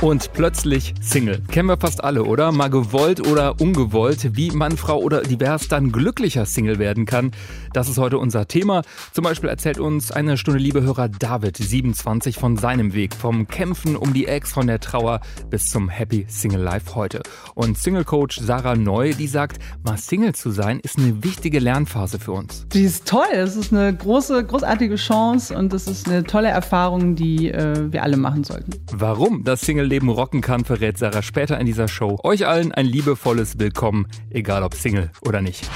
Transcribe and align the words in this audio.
Und 0.00 0.32
plötzlich 0.32 0.94
Single. 1.00 1.42
Kennen 1.50 1.68
wir 1.68 1.76
fast 1.76 2.04
alle, 2.04 2.22
oder? 2.22 2.52
Mal 2.52 2.68
gewollt 2.70 3.26
oder 3.26 3.60
ungewollt, 3.60 4.36
wie 4.36 4.52
Mann, 4.52 4.76
Frau 4.76 5.00
oder 5.00 5.22
divers 5.22 5.66
dann 5.66 5.90
glücklicher 5.90 6.46
Single 6.46 6.78
werden 6.78 7.04
kann. 7.04 7.32
Das 7.72 7.88
ist 7.88 7.98
heute 7.98 8.18
unser 8.18 8.46
Thema. 8.46 8.82
Zum 9.12 9.24
Beispiel 9.24 9.50
erzählt 9.50 9.80
uns 9.80 10.12
eine 10.12 10.36
Stunde 10.36 10.60
Liebehörer 10.60 11.08
David, 11.08 11.56
27, 11.56 12.36
von 12.36 12.56
seinem 12.56 12.94
Weg. 12.94 13.12
Vom 13.12 13.48
Kämpfen 13.48 13.96
um 13.96 14.14
die 14.14 14.26
Ex, 14.28 14.52
von 14.52 14.68
der 14.68 14.78
Trauer 14.78 15.20
bis 15.50 15.68
zum 15.68 15.88
Happy 15.88 16.26
Single 16.28 16.62
Life 16.62 16.94
heute. 16.94 17.20
Und 17.56 17.76
Single 17.76 18.04
Coach 18.04 18.38
Sarah 18.38 18.76
Neu, 18.76 19.14
die 19.14 19.26
sagt, 19.26 19.58
mal 19.82 19.98
Single 19.98 20.32
zu 20.32 20.52
sein, 20.52 20.78
ist 20.78 20.98
eine 20.98 21.24
wichtige 21.24 21.58
Lernphase 21.58 22.20
für 22.20 22.32
uns. 22.32 22.68
Die 22.72 22.84
ist 22.84 23.08
toll. 23.08 23.26
Es 23.32 23.56
ist 23.56 23.72
eine 23.72 23.92
große, 23.96 24.44
großartige 24.44 24.94
Chance 24.94 25.56
und 25.56 25.72
es 25.72 25.88
ist 25.88 26.08
eine 26.08 26.22
tolle 26.22 26.50
Erfahrung, 26.50 27.16
die 27.16 27.50
äh, 27.50 27.92
wir 27.92 28.04
alle 28.04 28.16
machen 28.16 28.44
sollten. 28.44 28.70
Warum 28.92 29.42
das 29.42 29.62
Single 29.62 29.87
Single-Leben 29.88 30.10
rocken 30.10 30.40
kann, 30.42 30.64
verrät 30.64 30.98
Sarah 30.98 31.22
später 31.22 31.58
in 31.58 31.64
dieser 31.66 31.88
Show. 31.88 32.18
Euch 32.22 32.46
allen 32.46 32.72
ein 32.72 32.84
liebevolles 32.84 33.58
Willkommen, 33.58 34.06
egal 34.30 34.62
ob 34.62 34.74
Single 34.74 35.10
oder 35.22 35.40
nicht. 35.40 35.68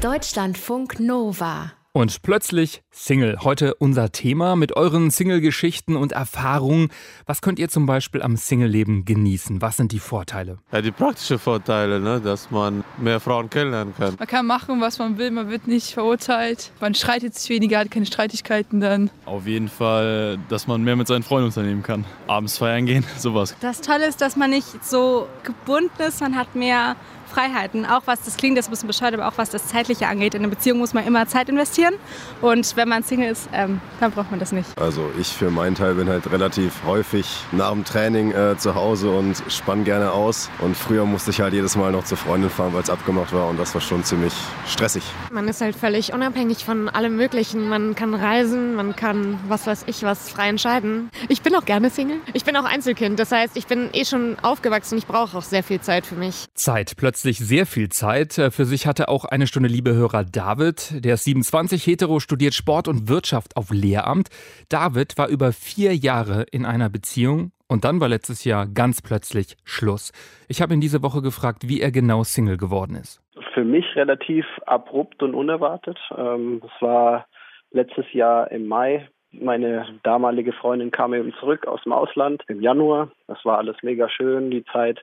Deutschlandfunk 0.00 0.98
Nova. 0.98 1.72
Und 1.96 2.22
plötzlich 2.22 2.82
Single. 2.90 3.38
Heute 3.42 3.76
unser 3.76 4.10
Thema 4.10 4.56
mit 4.56 4.76
euren 4.76 5.12
Single-Geschichten 5.12 5.94
und 5.94 6.10
Erfahrungen. 6.10 6.88
Was 7.24 7.40
könnt 7.40 7.60
ihr 7.60 7.68
zum 7.68 7.86
Beispiel 7.86 8.20
am 8.20 8.36
Single-Leben 8.36 9.04
genießen? 9.04 9.62
Was 9.62 9.76
sind 9.76 9.92
die 9.92 10.00
Vorteile? 10.00 10.58
Ja, 10.72 10.82
die 10.82 10.90
praktischen 10.90 11.38
Vorteile, 11.38 12.00
ne? 12.00 12.20
dass 12.20 12.50
man 12.50 12.82
mehr 12.98 13.20
Frauen 13.20 13.48
kennenlernen 13.48 13.94
kann. 13.96 14.16
Man 14.18 14.26
kann 14.26 14.44
machen, 14.44 14.80
was 14.80 14.98
man 14.98 15.18
will, 15.18 15.30
man 15.30 15.48
wird 15.50 15.68
nicht 15.68 15.94
verurteilt. 15.94 16.72
Man 16.80 16.96
streitet 16.96 17.36
sich 17.36 17.48
weniger, 17.48 17.78
hat 17.78 17.92
keine 17.92 18.06
Streitigkeiten 18.06 18.80
dann. 18.80 19.10
Auf 19.24 19.46
jeden 19.46 19.68
Fall, 19.68 20.40
dass 20.48 20.66
man 20.66 20.82
mehr 20.82 20.96
mit 20.96 21.06
seinen 21.06 21.22
Freunden 21.22 21.46
unternehmen 21.46 21.84
kann. 21.84 22.04
Abends 22.26 22.58
feiern 22.58 22.86
gehen, 22.86 23.04
sowas. 23.18 23.54
Das 23.60 23.80
Tolle 23.82 24.08
ist, 24.08 24.20
dass 24.20 24.34
man 24.34 24.50
nicht 24.50 24.84
so 24.84 25.28
gebunden 25.44 26.02
ist, 26.02 26.20
man 26.20 26.34
hat 26.34 26.56
mehr 26.56 26.96
Freiheiten. 27.34 27.84
Auch 27.84 28.02
was 28.06 28.22
das 28.22 28.36
klingt, 28.36 28.56
das 28.56 28.66
ist 28.66 28.68
ein 28.68 28.70
bisschen 28.70 28.86
bescheuert, 28.86 29.14
aber 29.14 29.28
auch 29.28 29.36
was 29.36 29.50
das 29.50 29.66
Zeitliche 29.66 30.06
angeht. 30.06 30.34
In 30.34 30.42
einer 30.42 30.50
Beziehung 30.50 30.78
muss 30.78 30.94
man 30.94 31.06
immer 31.06 31.26
Zeit 31.26 31.48
investieren. 31.48 31.94
Und 32.40 32.76
wenn 32.76 32.88
man 32.88 33.02
Single 33.02 33.30
ist, 33.30 33.48
ähm, 33.52 33.80
dann 34.00 34.12
braucht 34.12 34.30
man 34.30 34.38
das 34.38 34.52
nicht. 34.52 34.78
Also 34.78 35.10
ich 35.18 35.28
für 35.28 35.50
meinen 35.50 35.74
Teil 35.74 35.94
bin 35.94 36.08
halt 36.08 36.30
relativ 36.30 36.84
häufig 36.86 37.26
nach 37.52 37.72
dem 37.72 37.84
Training 37.84 38.32
äh, 38.32 38.56
zu 38.56 38.74
Hause 38.74 39.10
und 39.10 39.42
spann 39.48 39.84
gerne 39.84 40.12
aus. 40.12 40.48
Und 40.60 40.76
früher 40.76 41.04
musste 41.04 41.30
ich 41.30 41.40
halt 41.40 41.54
jedes 41.54 41.76
Mal 41.76 41.90
noch 41.92 42.04
zur 42.04 42.16
Freundin 42.16 42.50
fahren, 42.50 42.72
weil 42.72 42.82
es 42.82 42.90
abgemacht 42.90 43.32
war. 43.32 43.48
Und 43.48 43.58
das 43.58 43.74
war 43.74 43.80
schon 43.80 44.04
ziemlich 44.04 44.32
stressig. 44.66 45.02
Man 45.32 45.48
ist 45.48 45.60
halt 45.60 45.74
völlig 45.74 46.12
unabhängig 46.12 46.64
von 46.64 46.88
allem 46.88 47.16
Möglichen. 47.16 47.68
Man 47.68 47.94
kann 47.94 48.14
reisen, 48.14 48.76
man 48.76 48.94
kann 48.94 49.40
was 49.48 49.66
weiß 49.66 49.84
ich 49.86 50.02
was 50.02 50.28
frei 50.28 50.48
entscheiden. 50.48 51.10
Ich 51.28 51.42
bin 51.42 51.54
auch 51.56 51.64
gerne 51.64 51.90
Single. 51.90 52.18
Ich 52.32 52.44
bin 52.44 52.56
auch 52.56 52.64
Einzelkind. 52.64 53.18
Das 53.18 53.32
heißt, 53.32 53.56
ich 53.56 53.66
bin 53.66 53.90
eh 53.92 54.04
schon 54.04 54.36
aufgewachsen. 54.42 54.98
Ich 54.98 55.06
brauche 55.06 55.36
auch 55.36 55.42
sehr 55.42 55.64
viel 55.64 55.80
Zeit 55.80 56.06
für 56.06 56.14
mich. 56.14 56.46
Zeit 56.54 56.94
plötzlich 56.96 57.23
plötzlich 57.24 57.38
sehr 57.38 57.64
viel 57.64 57.88
Zeit. 57.88 58.36
Äh, 58.36 58.50
für 58.50 58.66
sich 58.66 58.86
hatte 58.86 59.08
auch 59.08 59.24
eine 59.24 59.46
Stunde 59.46 59.70
Liebehörer 59.70 60.24
David. 60.24 61.02
Der 61.02 61.14
ist 61.14 61.24
27, 61.24 61.86
hetero, 61.86 62.20
studiert 62.20 62.52
Sport 62.52 62.86
und 62.86 63.08
Wirtschaft 63.08 63.56
auf 63.56 63.70
Lehramt. 63.70 64.28
David 64.68 65.16
war 65.16 65.28
über 65.28 65.52
vier 65.52 65.94
Jahre 65.94 66.44
in 66.52 66.66
einer 66.66 66.90
Beziehung 66.90 67.52
und 67.66 67.86
dann 67.86 67.98
war 67.98 68.10
letztes 68.10 68.44
Jahr 68.44 68.66
ganz 68.66 69.00
plötzlich 69.00 69.56
Schluss. 69.64 70.12
Ich 70.48 70.60
habe 70.60 70.74
ihn 70.74 70.82
diese 70.82 71.02
Woche 71.02 71.22
gefragt, 71.22 71.62
wie 71.66 71.80
er 71.80 71.90
genau 71.92 72.24
Single 72.24 72.58
geworden 72.58 72.94
ist. 72.94 73.22
Für 73.54 73.64
mich 73.64 73.86
relativ 73.96 74.44
abrupt 74.66 75.22
und 75.22 75.34
unerwartet. 75.34 75.98
Ähm, 76.14 76.60
es 76.62 76.82
war 76.82 77.24
letztes 77.70 78.04
Jahr 78.12 78.50
im 78.50 78.66
Mai. 78.66 79.08
Meine 79.32 79.98
damalige 80.02 80.52
Freundin 80.52 80.90
kam 80.90 81.14
eben 81.14 81.32
zurück 81.40 81.66
aus 81.66 81.82
dem 81.84 81.92
Ausland 81.92 82.42
im 82.48 82.60
Januar. 82.60 83.10
Das 83.28 83.42
war 83.46 83.56
alles 83.56 83.76
mega 83.82 84.10
schön, 84.10 84.50
die 84.50 84.64
Zeit 84.66 85.00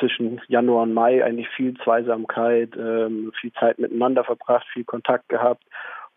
zwischen 0.00 0.40
Januar 0.48 0.82
und 0.82 0.94
Mai 0.94 1.24
eigentlich 1.24 1.48
viel 1.50 1.74
Zweisamkeit, 1.84 2.70
ähm, 2.76 3.32
viel 3.40 3.52
Zeit 3.52 3.78
miteinander 3.78 4.24
verbracht, 4.24 4.66
viel 4.72 4.84
Kontakt 4.84 5.28
gehabt 5.28 5.62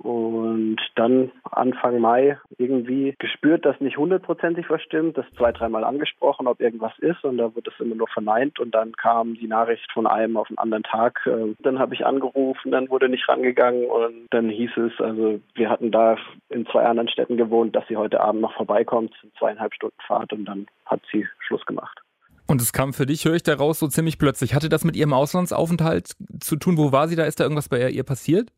und 0.04 0.78
dann 0.96 1.32
Anfang 1.52 2.00
Mai 2.00 2.38
irgendwie 2.58 3.16
gespürt, 3.20 3.66
dass 3.66 3.80
nicht 3.80 3.98
hundertprozentig 3.98 4.70
was 4.70 4.82
stimmt, 4.82 5.18
das 5.18 5.26
zwei, 5.38 5.52
dreimal 5.52 5.84
angesprochen, 5.84 6.48
ob 6.48 6.60
irgendwas 6.60 6.98
ist 7.00 7.24
und 7.24 7.38
da 7.38 7.56
wird 7.56 7.68
es 7.68 7.80
immer 7.80 7.96
nur 7.96 8.08
verneint 8.08 8.60
und 8.60 8.76
dann 8.76 8.94
kam 8.94 9.36
die 9.36 9.48
Nachricht 9.48 9.90
von 9.94 10.06
einem 10.06 10.36
auf 10.36 10.48
den 10.48 10.58
anderen 10.58 10.84
Tag. 10.84 11.22
Ähm, 11.26 11.56
dann 11.60 11.80
habe 11.80 11.94
ich 11.94 12.06
angerufen, 12.06 12.72
dann 12.72 12.90
wurde 12.90 13.08
nicht 13.08 13.28
rangegangen 13.30 13.86
und 13.86 14.28
dann 14.32 14.50
hieß 14.50 14.72
es, 14.78 15.00
also 15.00 15.40
wir 15.56 15.70
hatten 15.70 15.92
da 15.92 16.18
in 16.50 16.66
zwei 16.66 16.84
anderen 16.84 17.10
Städten 17.10 17.38
gewohnt, 17.38 17.76
dass 17.76 17.88
sie 17.88 17.98
heute 17.98 18.20
Abend 18.20 18.42
noch 18.42 18.54
vorbeikommt, 18.54 19.14
zweieinhalb 19.40 19.74
Stunden 19.74 20.02
Fahrt 20.06 20.34
und 20.34 20.46
dann 20.46 20.68
hat 20.86 21.02
sie 21.12 21.28
Schluss 21.40 21.66
gemacht. 21.66 22.03
Und 22.48 22.62
es 22.62 22.74
kam 22.74 22.94
für 22.94 23.06
dich, 23.06 23.26
höre 23.26 23.36
ich 23.36 23.44
daraus, 23.44 23.80
so 23.80 23.88
ziemlich 23.88 24.20
plötzlich. 24.20 24.54
Hatte 24.54 24.70
das 24.70 24.84
mit 24.84 24.96
ihrem 24.96 25.14
Auslandsaufenthalt 25.14 26.12
zu 26.40 26.56
tun? 26.58 26.78
Wo 26.78 26.92
war 26.92 27.08
sie 27.08 27.16
da? 27.16 27.24
Ist 27.24 27.40
da 27.40 27.46
irgendwas 27.46 27.70
bei 27.70 27.90
ihr 27.90 28.04
passiert? 28.04 28.50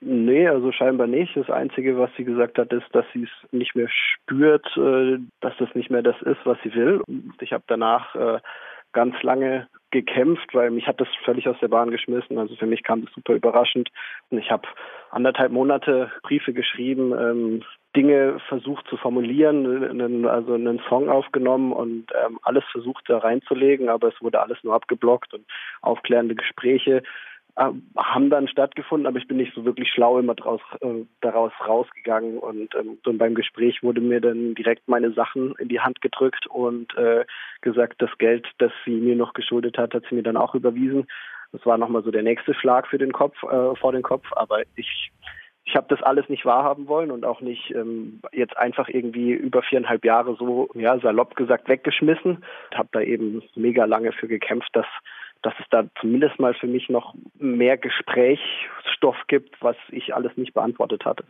Nee, 0.00 0.48
also 0.48 0.72
scheinbar 0.72 1.06
nicht. 1.06 1.36
Das 1.36 1.48
Einzige, 1.50 1.98
was 1.98 2.10
sie 2.16 2.24
gesagt 2.24 2.58
hat, 2.58 2.72
ist, 2.72 2.86
dass 2.92 3.06
sie 3.12 3.24
es 3.24 3.52
nicht 3.52 3.74
mehr 3.76 3.88
spürt, 3.88 4.66
äh, 4.76 5.18
dass 5.40 5.54
das 5.58 5.74
nicht 5.74 5.90
mehr 5.90 6.02
das 6.02 6.20
ist, 6.22 6.40
was 6.44 6.58
sie 6.64 6.74
will. 6.74 7.02
Ich 7.40 7.52
habe 7.52 7.64
danach 7.66 8.14
äh, 8.14 8.40
ganz 8.92 9.14
lange 9.22 9.68
gekämpft, 9.90 10.54
weil 10.54 10.70
mich 10.70 10.86
hat 10.86 11.00
das 11.00 11.08
völlig 11.24 11.48
aus 11.48 11.56
der 11.60 11.68
Bahn 11.68 11.90
geschmissen. 11.90 12.38
Also 12.38 12.56
für 12.56 12.66
mich 12.66 12.82
kam 12.82 13.04
das 13.04 13.14
super 13.14 13.34
überraschend. 13.34 13.90
Und 14.30 14.38
ich 14.38 14.50
habe 14.50 14.66
anderthalb 15.10 15.52
Monate 15.52 16.10
Briefe 16.22 16.52
geschrieben, 16.52 17.12
ähm, 17.12 17.62
Dinge 17.96 18.40
versucht 18.48 18.86
zu 18.88 18.96
formulieren, 18.96 20.26
also 20.26 20.54
einen 20.54 20.80
Song 20.88 21.08
aufgenommen 21.08 21.72
und 21.72 22.06
ähm, 22.24 22.38
alles 22.42 22.64
versucht 22.72 23.04
da 23.08 23.18
reinzulegen, 23.18 23.88
aber 23.88 24.08
es 24.08 24.20
wurde 24.20 24.40
alles 24.40 24.58
nur 24.62 24.74
abgeblockt 24.74 25.34
und 25.34 25.44
aufklärende 25.80 26.34
Gespräche 26.34 27.02
äh, 27.56 27.70
haben 27.96 28.30
dann 28.30 28.48
stattgefunden, 28.48 29.06
aber 29.06 29.18
ich 29.18 29.28
bin 29.28 29.36
nicht 29.36 29.54
so 29.54 29.64
wirklich 29.64 29.88
schlau 29.88 30.18
immer 30.18 30.34
draus, 30.34 30.60
äh, 30.80 31.04
daraus 31.20 31.52
rausgegangen 31.66 32.38
und, 32.38 32.74
ähm, 32.74 32.98
und 33.04 33.18
beim 33.18 33.36
Gespräch 33.36 33.82
wurde 33.82 34.00
mir 34.00 34.20
dann 34.20 34.56
direkt 34.56 34.88
meine 34.88 35.12
Sachen 35.12 35.54
in 35.58 35.68
die 35.68 35.80
Hand 35.80 36.00
gedrückt 36.00 36.48
und 36.48 36.96
äh, 36.96 37.24
gesagt, 37.60 38.02
das 38.02 38.10
Geld, 38.18 38.48
das 38.58 38.72
sie 38.84 38.90
mir 38.90 39.14
noch 39.14 39.34
geschuldet 39.34 39.78
hat, 39.78 39.94
hat 39.94 40.04
sie 40.08 40.16
mir 40.16 40.24
dann 40.24 40.36
auch 40.36 40.56
überwiesen. 40.56 41.06
Das 41.52 41.64
war 41.64 41.78
nochmal 41.78 42.02
so 42.02 42.10
der 42.10 42.24
nächste 42.24 42.54
Schlag 42.54 42.88
für 42.88 42.98
den 42.98 43.12
Kopf, 43.12 43.40
äh, 43.44 43.76
vor 43.76 43.92
den 43.92 44.02
Kopf, 44.02 44.26
aber 44.32 44.62
ich 44.74 45.12
ich 45.64 45.76
habe 45.76 45.86
das 45.88 46.02
alles 46.02 46.28
nicht 46.28 46.44
wahrhaben 46.44 46.88
wollen 46.88 47.10
und 47.10 47.24
auch 47.24 47.40
nicht 47.40 47.70
ähm, 47.74 48.20
jetzt 48.32 48.56
einfach 48.56 48.88
irgendwie 48.88 49.32
über 49.32 49.62
viereinhalb 49.62 50.04
Jahre 50.04 50.36
so, 50.36 50.68
ja, 50.74 50.98
salopp 51.00 51.36
gesagt, 51.36 51.68
weggeschmissen. 51.68 52.44
Habe 52.74 52.88
da 52.92 53.00
eben 53.00 53.42
mega 53.54 53.86
lange 53.86 54.12
für 54.12 54.28
gekämpft, 54.28 54.68
dass, 54.74 54.86
dass 55.42 55.54
es 55.58 55.64
da 55.70 55.84
zumindest 56.00 56.38
mal 56.38 56.54
für 56.54 56.66
mich 56.66 56.90
noch 56.90 57.14
mehr 57.38 57.78
Gesprächsstoff 57.78 59.16
gibt, 59.26 59.60
was 59.62 59.76
ich 59.90 60.14
alles 60.14 60.36
nicht 60.36 60.52
beantwortet 60.52 61.04
hatte. 61.06 61.24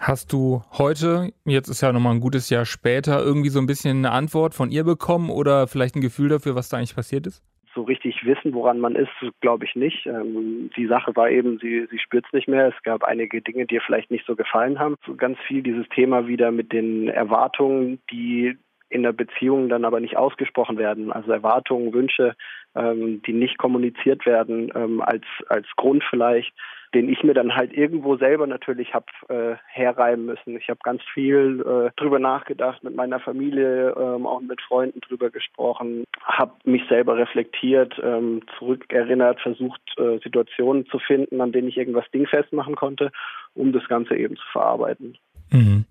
Hast 0.00 0.32
du 0.32 0.62
heute, 0.76 1.32
jetzt 1.44 1.68
ist 1.68 1.80
ja 1.80 1.92
nochmal 1.92 2.14
ein 2.14 2.20
gutes 2.20 2.50
Jahr 2.50 2.66
später, 2.66 3.22
irgendwie 3.22 3.48
so 3.48 3.60
ein 3.60 3.66
bisschen 3.66 3.98
eine 3.98 4.10
Antwort 4.10 4.54
von 4.54 4.70
ihr 4.70 4.84
bekommen 4.84 5.30
oder 5.30 5.68
vielleicht 5.68 5.94
ein 5.94 6.02
Gefühl 6.02 6.28
dafür, 6.28 6.54
was 6.54 6.68
da 6.68 6.76
eigentlich 6.76 6.96
passiert 6.96 7.26
ist? 7.26 7.42
So 7.76 7.82
richtig 7.82 8.24
wissen, 8.24 8.54
woran 8.54 8.80
man 8.80 8.96
ist, 8.96 9.12
glaube 9.40 9.66
ich 9.66 9.76
nicht. 9.76 10.06
Ähm, 10.06 10.70
die 10.76 10.86
Sache 10.86 11.14
war 11.14 11.30
eben, 11.30 11.58
sie, 11.58 11.86
sie 11.90 11.98
spürt 11.98 12.24
es 12.26 12.32
nicht 12.32 12.48
mehr. 12.48 12.68
Es 12.68 12.82
gab 12.82 13.04
einige 13.04 13.42
Dinge, 13.42 13.66
die 13.66 13.76
ihr 13.76 13.82
vielleicht 13.82 14.10
nicht 14.10 14.26
so 14.26 14.34
gefallen 14.34 14.80
haben. 14.80 14.96
So 15.06 15.14
ganz 15.14 15.38
viel 15.46 15.62
dieses 15.62 15.86
Thema 15.90 16.26
wieder 16.26 16.50
mit 16.50 16.72
den 16.72 17.08
Erwartungen, 17.08 18.00
die 18.10 18.56
in 18.88 19.02
der 19.02 19.12
Beziehung 19.12 19.68
dann 19.68 19.84
aber 19.84 20.00
nicht 20.00 20.16
ausgesprochen 20.16 20.78
werden. 20.78 21.12
Also 21.12 21.30
Erwartungen, 21.30 21.92
Wünsche, 21.92 22.34
ähm, 22.74 23.20
die 23.22 23.32
nicht 23.32 23.58
kommuniziert 23.58 24.24
werden, 24.26 24.72
ähm, 24.74 25.02
als, 25.02 25.24
als 25.48 25.66
Grund 25.76 26.02
vielleicht 26.08 26.52
den 26.94 27.08
ich 27.08 27.22
mir 27.22 27.34
dann 27.34 27.54
halt 27.54 27.72
irgendwo 27.72 28.16
selber 28.16 28.46
natürlich 28.46 28.94
habe 28.94 29.06
äh, 29.28 29.56
herreiben 29.66 30.26
müssen. 30.26 30.56
Ich 30.56 30.68
habe 30.68 30.80
ganz 30.82 31.02
viel 31.12 31.60
äh, 31.60 31.90
drüber 32.00 32.18
nachgedacht, 32.18 32.82
mit 32.84 32.94
meiner 32.94 33.20
Familie, 33.20 33.94
ähm, 33.98 34.26
auch 34.26 34.40
mit 34.40 34.60
Freunden 34.62 35.00
drüber 35.00 35.30
gesprochen, 35.30 36.04
habe 36.22 36.52
mich 36.64 36.82
selber 36.88 37.16
reflektiert, 37.16 37.94
ähm, 38.02 38.42
zurückerinnert, 38.58 39.40
versucht, 39.40 39.80
äh, 39.98 40.18
Situationen 40.22 40.86
zu 40.86 40.98
finden, 40.98 41.40
an 41.40 41.52
denen 41.52 41.68
ich 41.68 41.76
irgendwas 41.76 42.10
dingfest 42.12 42.52
machen 42.52 42.76
konnte, 42.76 43.10
um 43.54 43.72
das 43.72 43.86
Ganze 43.88 44.16
eben 44.16 44.36
zu 44.36 44.44
verarbeiten. 44.52 45.16
Mhm. 45.50 45.84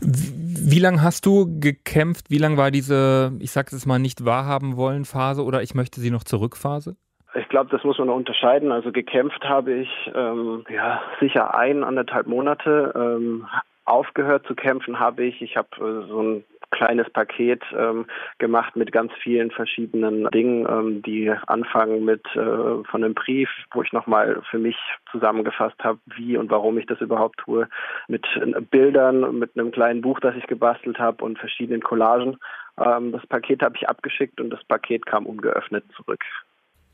Wie 0.00 0.78
lange 0.78 1.02
hast 1.02 1.26
du 1.26 1.60
gekämpft? 1.60 2.30
Wie 2.30 2.38
lange 2.38 2.56
war 2.56 2.70
diese, 2.70 3.32
ich 3.40 3.50
sage 3.50 3.74
es 3.74 3.86
mal, 3.86 3.98
nicht 3.98 4.24
wahrhaben 4.24 4.76
wollen 4.76 5.04
Phase 5.04 5.44
oder 5.44 5.62
ich 5.62 5.74
möchte 5.74 6.00
sie 6.00 6.10
noch 6.10 6.24
zurück 6.24 6.56
Phase? 6.56 6.96
Ich 7.34 7.48
glaube, 7.48 7.70
das 7.70 7.84
muss 7.84 7.98
man 7.98 8.08
noch 8.08 8.16
unterscheiden. 8.16 8.72
Also 8.72 8.90
gekämpft 8.90 9.44
habe 9.44 9.72
ich 9.72 10.10
ähm, 10.14 10.64
ja 10.70 11.02
sicher 11.20 11.54
ein, 11.56 11.84
anderthalb 11.84 12.26
Monate. 12.26 12.92
Ähm, 12.94 13.46
aufgehört 13.84 14.46
zu 14.46 14.54
kämpfen 14.54 14.98
habe 14.98 15.24
ich. 15.24 15.42
Ich 15.42 15.56
habe 15.56 15.68
äh, 15.76 16.08
so 16.08 16.22
ein 16.22 16.44
kleines 16.70 17.08
Paket 17.10 17.62
ähm, 17.76 18.06
gemacht 18.38 18.76
mit 18.76 18.92
ganz 18.92 19.12
vielen 19.22 19.50
verschiedenen 19.50 20.28
Dingen, 20.30 20.66
ähm, 20.68 21.02
die 21.02 21.30
anfangen 21.46 22.04
mit 22.04 22.24
äh, 22.34 22.84
von 22.84 23.04
einem 23.04 23.14
Brief, 23.14 23.48
wo 23.72 23.82
ich 23.82 23.92
nochmal 23.92 24.42
für 24.50 24.58
mich 24.58 24.76
zusammengefasst 25.10 25.82
habe, 25.82 25.98
wie 26.16 26.36
und 26.36 26.50
warum 26.50 26.78
ich 26.78 26.86
das 26.86 27.00
überhaupt 27.00 27.38
tue, 27.38 27.68
mit 28.06 28.26
äh, 28.36 28.60
Bildern, 28.60 29.38
mit 29.38 29.56
einem 29.56 29.70
kleinen 29.70 30.02
Buch, 30.02 30.20
das 30.20 30.36
ich 30.36 30.46
gebastelt 30.46 30.98
habe 30.98 31.24
und 31.24 31.38
verschiedenen 31.38 31.82
Collagen. 31.82 32.36
Ähm, 32.78 33.12
das 33.12 33.26
Paket 33.26 33.62
habe 33.62 33.76
ich 33.76 33.88
abgeschickt 33.88 34.40
und 34.40 34.50
das 34.50 34.62
Paket 34.64 35.06
kam 35.06 35.26
ungeöffnet 35.26 35.84
zurück. 35.96 36.24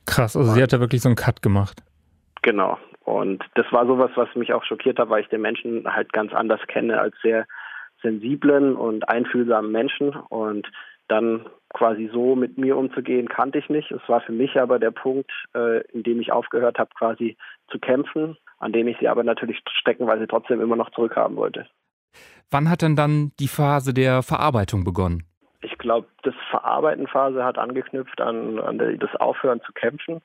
Krass, 0.06 0.36
also 0.36 0.52
sie 0.52 0.62
hat 0.62 0.72
da 0.72 0.80
wirklich 0.80 1.02
so 1.02 1.08
einen 1.08 1.16
Cut 1.16 1.42
gemacht. 1.42 1.82
Genau. 2.42 2.78
Und 3.04 3.44
das 3.54 3.66
war 3.70 3.86
sowas, 3.86 4.10
was 4.14 4.28
mich 4.34 4.52
auch 4.52 4.64
schockiert 4.64 4.98
hat, 4.98 5.10
weil 5.10 5.22
ich 5.22 5.28
den 5.28 5.40
Menschen 5.40 5.84
halt 5.86 6.12
ganz 6.12 6.32
anders 6.32 6.60
kenne 6.68 7.00
als 7.00 7.14
sehr 7.22 7.46
sensiblen 8.02 8.76
und 8.76 9.08
einfühlsamen 9.08 9.70
Menschen. 9.70 10.10
Und 10.10 10.66
dann 11.08 11.46
quasi 11.74 12.08
so 12.12 12.34
mit 12.34 12.56
mir 12.56 12.76
umzugehen, 12.76 13.28
kannte 13.28 13.58
ich 13.58 13.68
nicht. 13.68 13.90
Es 13.90 14.00
war 14.08 14.20
für 14.20 14.32
mich 14.32 14.58
aber 14.58 14.78
der 14.78 14.90
Punkt, 14.90 15.30
äh, 15.54 15.82
in 15.92 16.02
dem 16.02 16.20
ich 16.20 16.32
aufgehört 16.32 16.78
habe, 16.78 16.90
quasi 16.96 17.36
zu 17.70 17.78
kämpfen, 17.78 18.36
an 18.58 18.72
dem 18.72 18.88
ich 18.88 18.96
sie 18.98 19.08
aber 19.08 19.24
natürlich 19.24 19.60
steckenweise 19.80 20.26
trotzdem 20.26 20.60
immer 20.60 20.76
noch 20.76 20.90
zurückhaben 20.90 21.36
wollte. 21.36 21.66
Wann 22.50 22.70
hat 22.70 22.82
denn 22.82 22.96
dann 22.96 23.32
die 23.40 23.48
Phase 23.48 23.92
der 23.92 24.22
Verarbeitung 24.22 24.84
begonnen? 24.84 25.24
Ich 25.84 25.86
glaube, 25.86 26.06
das 26.22 26.34
Verarbeiten-Phase 26.48 27.44
hat 27.44 27.58
angeknüpft 27.58 28.18
an, 28.22 28.58
an 28.58 28.78
das 28.78 29.14
Aufhören 29.16 29.60
zu 29.66 29.72
kämpfen. 29.74 30.22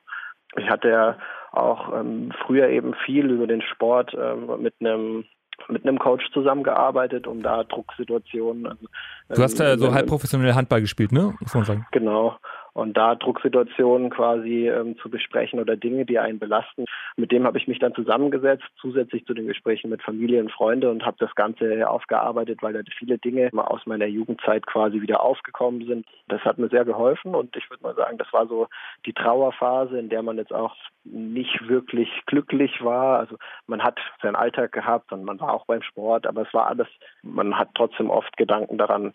Ich 0.55 0.69
hatte 0.69 0.87
ja 0.87 1.17
auch 1.51 1.93
ähm, 1.99 2.31
früher 2.45 2.69
eben 2.69 2.93
viel 3.05 3.29
über 3.29 3.45
den 3.45 3.61
Sport 3.61 4.15
ähm, 4.17 4.49
mit 4.61 4.75
einem 4.79 5.25
mit 5.67 5.85
einem 5.85 5.99
Coach 5.99 6.31
zusammengearbeitet, 6.31 7.27
um 7.27 7.43
da 7.43 7.65
Drucksituationen. 7.65 8.67
Also, 8.67 8.87
du 9.27 9.43
hast 9.43 9.59
ja 9.59 9.73
ähm, 9.73 9.79
so 9.79 9.93
halb 9.93 10.07
professionell 10.07 10.53
Handball 10.53 10.79
gespielt, 10.79 11.11
ne? 11.11 11.35
Muss 11.41 11.53
man 11.53 11.65
sagen. 11.65 11.85
Genau 11.91 12.37
und 12.73 12.95
da 12.95 13.15
Drucksituationen 13.15 14.09
quasi 14.09 14.67
ähm, 14.69 14.97
zu 14.97 15.09
besprechen 15.09 15.59
oder 15.59 15.75
Dinge, 15.75 16.05
die 16.05 16.19
einen 16.19 16.39
belasten. 16.39 16.85
Mit 17.17 17.31
dem 17.31 17.45
habe 17.45 17.57
ich 17.57 17.67
mich 17.67 17.79
dann 17.79 17.93
zusammengesetzt, 17.93 18.65
zusätzlich 18.79 19.25
zu 19.25 19.33
den 19.33 19.47
Gesprächen 19.47 19.89
mit 19.89 20.01
Familie 20.01 20.41
und 20.41 20.51
Freunde 20.51 20.89
und 20.89 21.05
habe 21.05 21.17
das 21.19 21.33
Ganze 21.35 21.89
aufgearbeitet, 21.89 22.61
weil 22.61 22.73
da 22.73 22.79
viele 22.97 23.17
Dinge 23.17 23.49
aus 23.53 23.85
meiner 23.85 24.05
Jugendzeit 24.05 24.65
quasi 24.65 25.01
wieder 25.01 25.21
aufgekommen 25.21 25.85
sind. 25.85 26.05
Das 26.27 26.41
hat 26.41 26.57
mir 26.57 26.69
sehr 26.69 26.85
geholfen 26.85 27.35
und 27.35 27.55
ich 27.55 27.69
würde 27.69 27.83
mal 27.83 27.95
sagen, 27.95 28.17
das 28.17 28.31
war 28.31 28.47
so 28.47 28.67
die 29.05 29.13
Trauerphase, 29.13 29.97
in 29.97 30.09
der 30.09 30.23
man 30.23 30.37
jetzt 30.37 30.53
auch 30.53 30.75
nicht 31.03 31.67
wirklich 31.67 32.09
glücklich 32.25 32.83
war. 32.83 33.19
Also 33.19 33.37
man 33.67 33.81
hat 33.81 33.99
seinen 34.21 34.35
Alltag 34.35 34.71
gehabt 34.71 35.11
und 35.11 35.23
man 35.23 35.39
war 35.39 35.53
auch 35.53 35.65
beim 35.65 35.81
Sport, 35.81 36.27
aber 36.27 36.43
es 36.43 36.53
war 36.53 36.67
alles, 36.67 36.87
man 37.23 37.57
hat 37.57 37.69
trotzdem 37.75 38.09
oft 38.09 38.35
Gedanken 38.37 38.77
daran. 38.77 39.13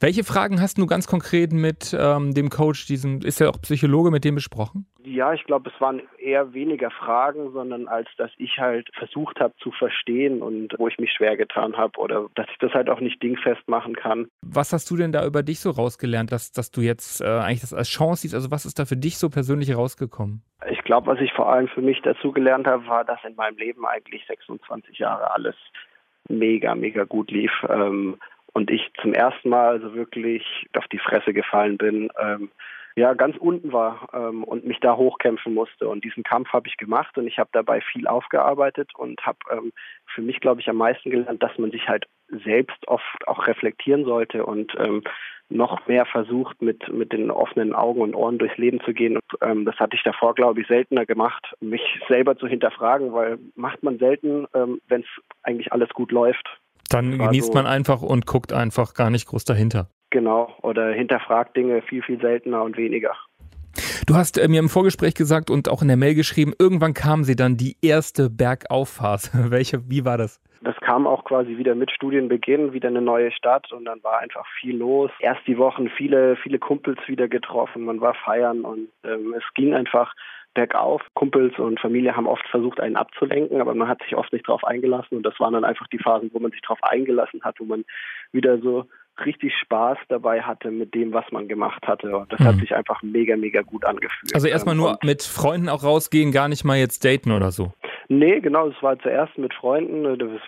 Welche 0.00 0.24
Fragen 0.24 0.60
hast 0.60 0.78
du 0.78 0.86
ganz 0.86 1.06
konkret 1.06 1.52
mit 1.52 1.96
ähm, 1.98 2.34
dem 2.34 2.50
Coach, 2.50 2.75
diesem, 2.84 3.20
ist 3.20 3.40
ja 3.40 3.48
auch 3.48 3.60
Psychologe, 3.62 4.10
mit 4.10 4.24
dem 4.24 4.34
besprochen? 4.34 4.86
Ja, 5.02 5.32
ich 5.32 5.44
glaube, 5.44 5.70
es 5.72 5.80
waren 5.80 6.02
eher 6.18 6.52
weniger 6.52 6.90
Fragen, 6.90 7.52
sondern 7.52 7.88
als 7.88 8.08
dass 8.18 8.30
ich 8.36 8.58
halt 8.58 8.90
versucht 8.94 9.40
habe 9.40 9.54
zu 9.62 9.70
verstehen 9.70 10.42
und 10.42 10.74
wo 10.78 10.88
ich 10.88 10.98
mich 10.98 11.12
schwer 11.12 11.36
getan 11.36 11.76
habe 11.76 11.98
oder 11.98 12.26
dass 12.34 12.46
ich 12.50 12.58
das 12.58 12.72
halt 12.72 12.90
auch 12.90 13.00
nicht 13.00 13.22
dingfest 13.22 13.66
machen 13.68 13.94
kann. 13.94 14.26
Was 14.42 14.72
hast 14.72 14.90
du 14.90 14.96
denn 14.96 15.12
da 15.12 15.24
über 15.24 15.42
dich 15.42 15.60
so 15.60 15.70
rausgelernt, 15.70 16.32
dass, 16.32 16.52
dass 16.52 16.70
du 16.70 16.80
jetzt 16.80 17.20
äh, 17.20 17.24
eigentlich 17.24 17.60
das 17.60 17.72
als 17.72 17.88
Chance 17.88 18.22
siehst? 18.22 18.34
Also 18.34 18.50
was 18.50 18.66
ist 18.66 18.78
da 18.78 18.84
für 18.84 18.96
dich 18.96 19.16
so 19.16 19.30
persönlich 19.30 19.76
rausgekommen? 19.76 20.42
Ich 20.70 20.82
glaube, 20.82 21.06
was 21.06 21.20
ich 21.20 21.32
vor 21.32 21.52
allem 21.52 21.68
für 21.68 21.82
mich 21.82 22.02
dazu 22.02 22.32
gelernt 22.32 22.66
habe, 22.66 22.86
war, 22.86 23.04
dass 23.04 23.22
in 23.24 23.36
meinem 23.36 23.56
Leben 23.56 23.86
eigentlich 23.86 24.26
26 24.26 24.98
Jahre 24.98 25.30
alles 25.30 25.54
mega, 26.28 26.74
mega 26.74 27.04
gut 27.04 27.30
lief. 27.30 27.52
Ähm, 27.68 28.16
und 28.56 28.70
ich 28.70 28.90
zum 29.02 29.12
ersten 29.12 29.50
Mal 29.50 29.82
so 29.82 29.94
wirklich 29.94 30.66
auf 30.74 30.88
die 30.88 30.98
Fresse 30.98 31.34
gefallen 31.34 31.76
bin, 31.76 32.08
ähm, 32.18 32.50
ja, 32.96 33.12
ganz 33.12 33.36
unten 33.36 33.70
war 33.70 34.08
ähm, 34.14 34.44
und 34.44 34.64
mich 34.64 34.80
da 34.80 34.96
hochkämpfen 34.96 35.52
musste. 35.52 35.86
Und 35.86 36.04
diesen 36.04 36.22
Kampf 36.22 36.54
habe 36.54 36.66
ich 36.66 36.78
gemacht 36.78 37.18
und 37.18 37.26
ich 37.26 37.38
habe 37.38 37.50
dabei 37.52 37.82
viel 37.82 38.06
aufgearbeitet 38.06 38.92
und 38.96 39.20
habe 39.26 39.36
ähm, 39.50 39.72
für 40.06 40.22
mich, 40.22 40.40
glaube 40.40 40.62
ich, 40.62 40.70
am 40.70 40.76
meisten 40.76 41.10
gelernt, 41.10 41.42
dass 41.42 41.58
man 41.58 41.70
sich 41.70 41.86
halt 41.86 42.06
selbst 42.30 42.88
oft 42.88 43.28
auch 43.28 43.46
reflektieren 43.46 44.06
sollte 44.06 44.46
und 44.46 44.74
ähm, 44.78 45.02
noch 45.50 45.86
mehr 45.86 46.06
versucht, 46.06 46.62
mit, 46.62 46.90
mit 46.90 47.12
den 47.12 47.30
offenen 47.30 47.74
Augen 47.74 48.00
und 48.00 48.14
Ohren 48.14 48.38
durchs 48.38 48.56
Leben 48.56 48.80
zu 48.80 48.94
gehen. 48.94 49.16
Und, 49.16 49.38
ähm, 49.42 49.66
das 49.66 49.76
hatte 49.76 49.96
ich 49.96 50.02
davor, 50.02 50.34
glaube 50.34 50.62
ich, 50.62 50.66
seltener 50.66 51.04
gemacht, 51.04 51.54
mich 51.60 51.82
selber 52.08 52.38
zu 52.38 52.46
hinterfragen, 52.46 53.12
weil 53.12 53.38
macht 53.54 53.82
man 53.82 53.98
selten, 53.98 54.46
ähm, 54.54 54.80
wenn 54.88 55.02
es 55.02 55.22
eigentlich 55.42 55.74
alles 55.74 55.90
gut 55.90 56.10
läuft. 56.10 56.48
Dann 56.90 57.18
genießt 57.18 57.48
so, 57.48 57.54
man 57.54 57.66
einfach 57.66 58.02
und 58.02 58.26
guckt 58.26 58.52
einfach 58.52 58.94
gar 58.94 59.10
nicht 59.10 59.26
groß 59.26 59.44
dahinter. 59.44 59.88
Genau, 60.10 60.54
oder 60.62 60.92
hinterfragt 60.92 61.56
Dinge 61.56 61.82
viel, 61.82 62.02
viel 62.02 62.20
seltener 62.20 62.62
und 62.62 62.76
weniger. 62.76 63.12
Du 64.06 64.14
hast 64.14 64.38
äh, 64.38 64.48
mir 64.48 64.60
im 64.60 64.68
Vorgespräch 64.68 65.14
gesagt 65.14 65.50
und 65.50 65.68
auch 65.68 65.82
in 65.82 65.88
der 65.88 65.96
Mail 65.96 66.14
geschrieben, 66.14 66.52
irgendwann 66.58 66.94
kam 66.94 67.24
sie 67.24 67.36
dann 67.36 67.56
die 67.56 67.76
erste 67.82 68.30
Bergaufphase. 68.30 69.30
Welche, 69.50 69.90
wie 69.90 70.04
war 70.04 70.16
das? 70.18 70.40
Das 70.62 70.76
kam 70.80 71.06
auch 71.06 71.24
quasi 71.24 71.58
wieder 71.58 71.74
mit 71.74 71.90
Studienbeginn, 71.90 72.72
wieder 72.72 72.88
eine 72.88 73.02
neue 73.02 73.30
Stadt 73.30 73.72
und 73.72 73.84
dann 73.84 74.02
war 74.02 74.18
einfach 74.20 74.46
viel 74.60 74.76
los. 74.76 75.10
Erst 75.20 75.46
die 75.46 75.58
Wochen 75.58 75.88
viele, 75.88 76.36
viele 76.36 76.58
Kumpels 76.58 76.98
wieder 77.06 77.28
getroffen, 77.28 77.84
man 77.84 78.00
war 78.00 78.14
feiern 78.14 78.62
und 78.62 78.88
ähm, 79.04 79.34
es 79.36 79.44
ging 79.54 79.74
einfach 79.74 80.14
bergauf. 80.56 81.02
Kumpels 81.14 81.56
und 81.58 81.78
Familie 81.78 82.16
haben 82.16 82.26
oft 82.26 82.46
versucht, 82.48 82.80
einen 82.80 82.96
abzulenken, 82.96 83.60
aber 83.60 83.74
man 83.74 83.86
hat 83.86 84.02
sich 84.02 84.16
oft 84.16 84.32
nicht 84.32 84.48
darauf 84.48 84.64
eingelassen. 84.64 85.18
Und 85.18 85.22
das 85.22 85.38
waren 85.38 85.52
dann 85.52 85.64
einfach 85.64 85.86
die 85.88 85.98
Phasen, 85.98 86.30
wo 86.32 86.40
man 86.40 86.50
sich 86.50 86.62
darauf 86.62 86.82
eingelassen 86.82 87.42
hat, 87.44 87.60
wo 87.60 87.64
man 87.64 87.84
wieder 88.32 88.58
so 88.58 88.86
richtig 89.24 89.54
Spaß 89.62 89.98
dabei 90.08 90.42
hatte 90.42 90.70
mit 90.70 90.94
dem, 90.94 91.12
was 91.12 91.24
man 91.30 91.46
gemacht 91.46 91.86
hatte. 91.86 92.16
Und 92.16 92.32
das 92.32 92.40
mhm. 92.40 92.44
hat 92.44 92.56
sich 92.56 92.74
einfach 92.74 93.02
mega, 93.02 93.36
mega 93.36 93.62
gut 93.62 93.84
angefühlt. 93.84 94.34
Also 94.34 94.48
erstmal 94.48 94.74
nur 94.74 94.90
und 94.90 95.04
mit 95.04 95.22
Freunden 95.22 95.68
auch 95.68 95.84
rausgehen, 95.84 96.32
gar 96.32 96.48
nicht 96.48 96.64
mal 96.64 96.76
jetzt 96.76 97.04
daten 97.04 97.30
oder 97.32 97.52
so. 97.52 97.72
Nee, 98.08 98.40
genau, 98.40 98.68
es 98.68 98.82
war 98.82 98.98
zuerst 99.00 99.36
mit 99.36 99.52
Freunden. 99.52 100.06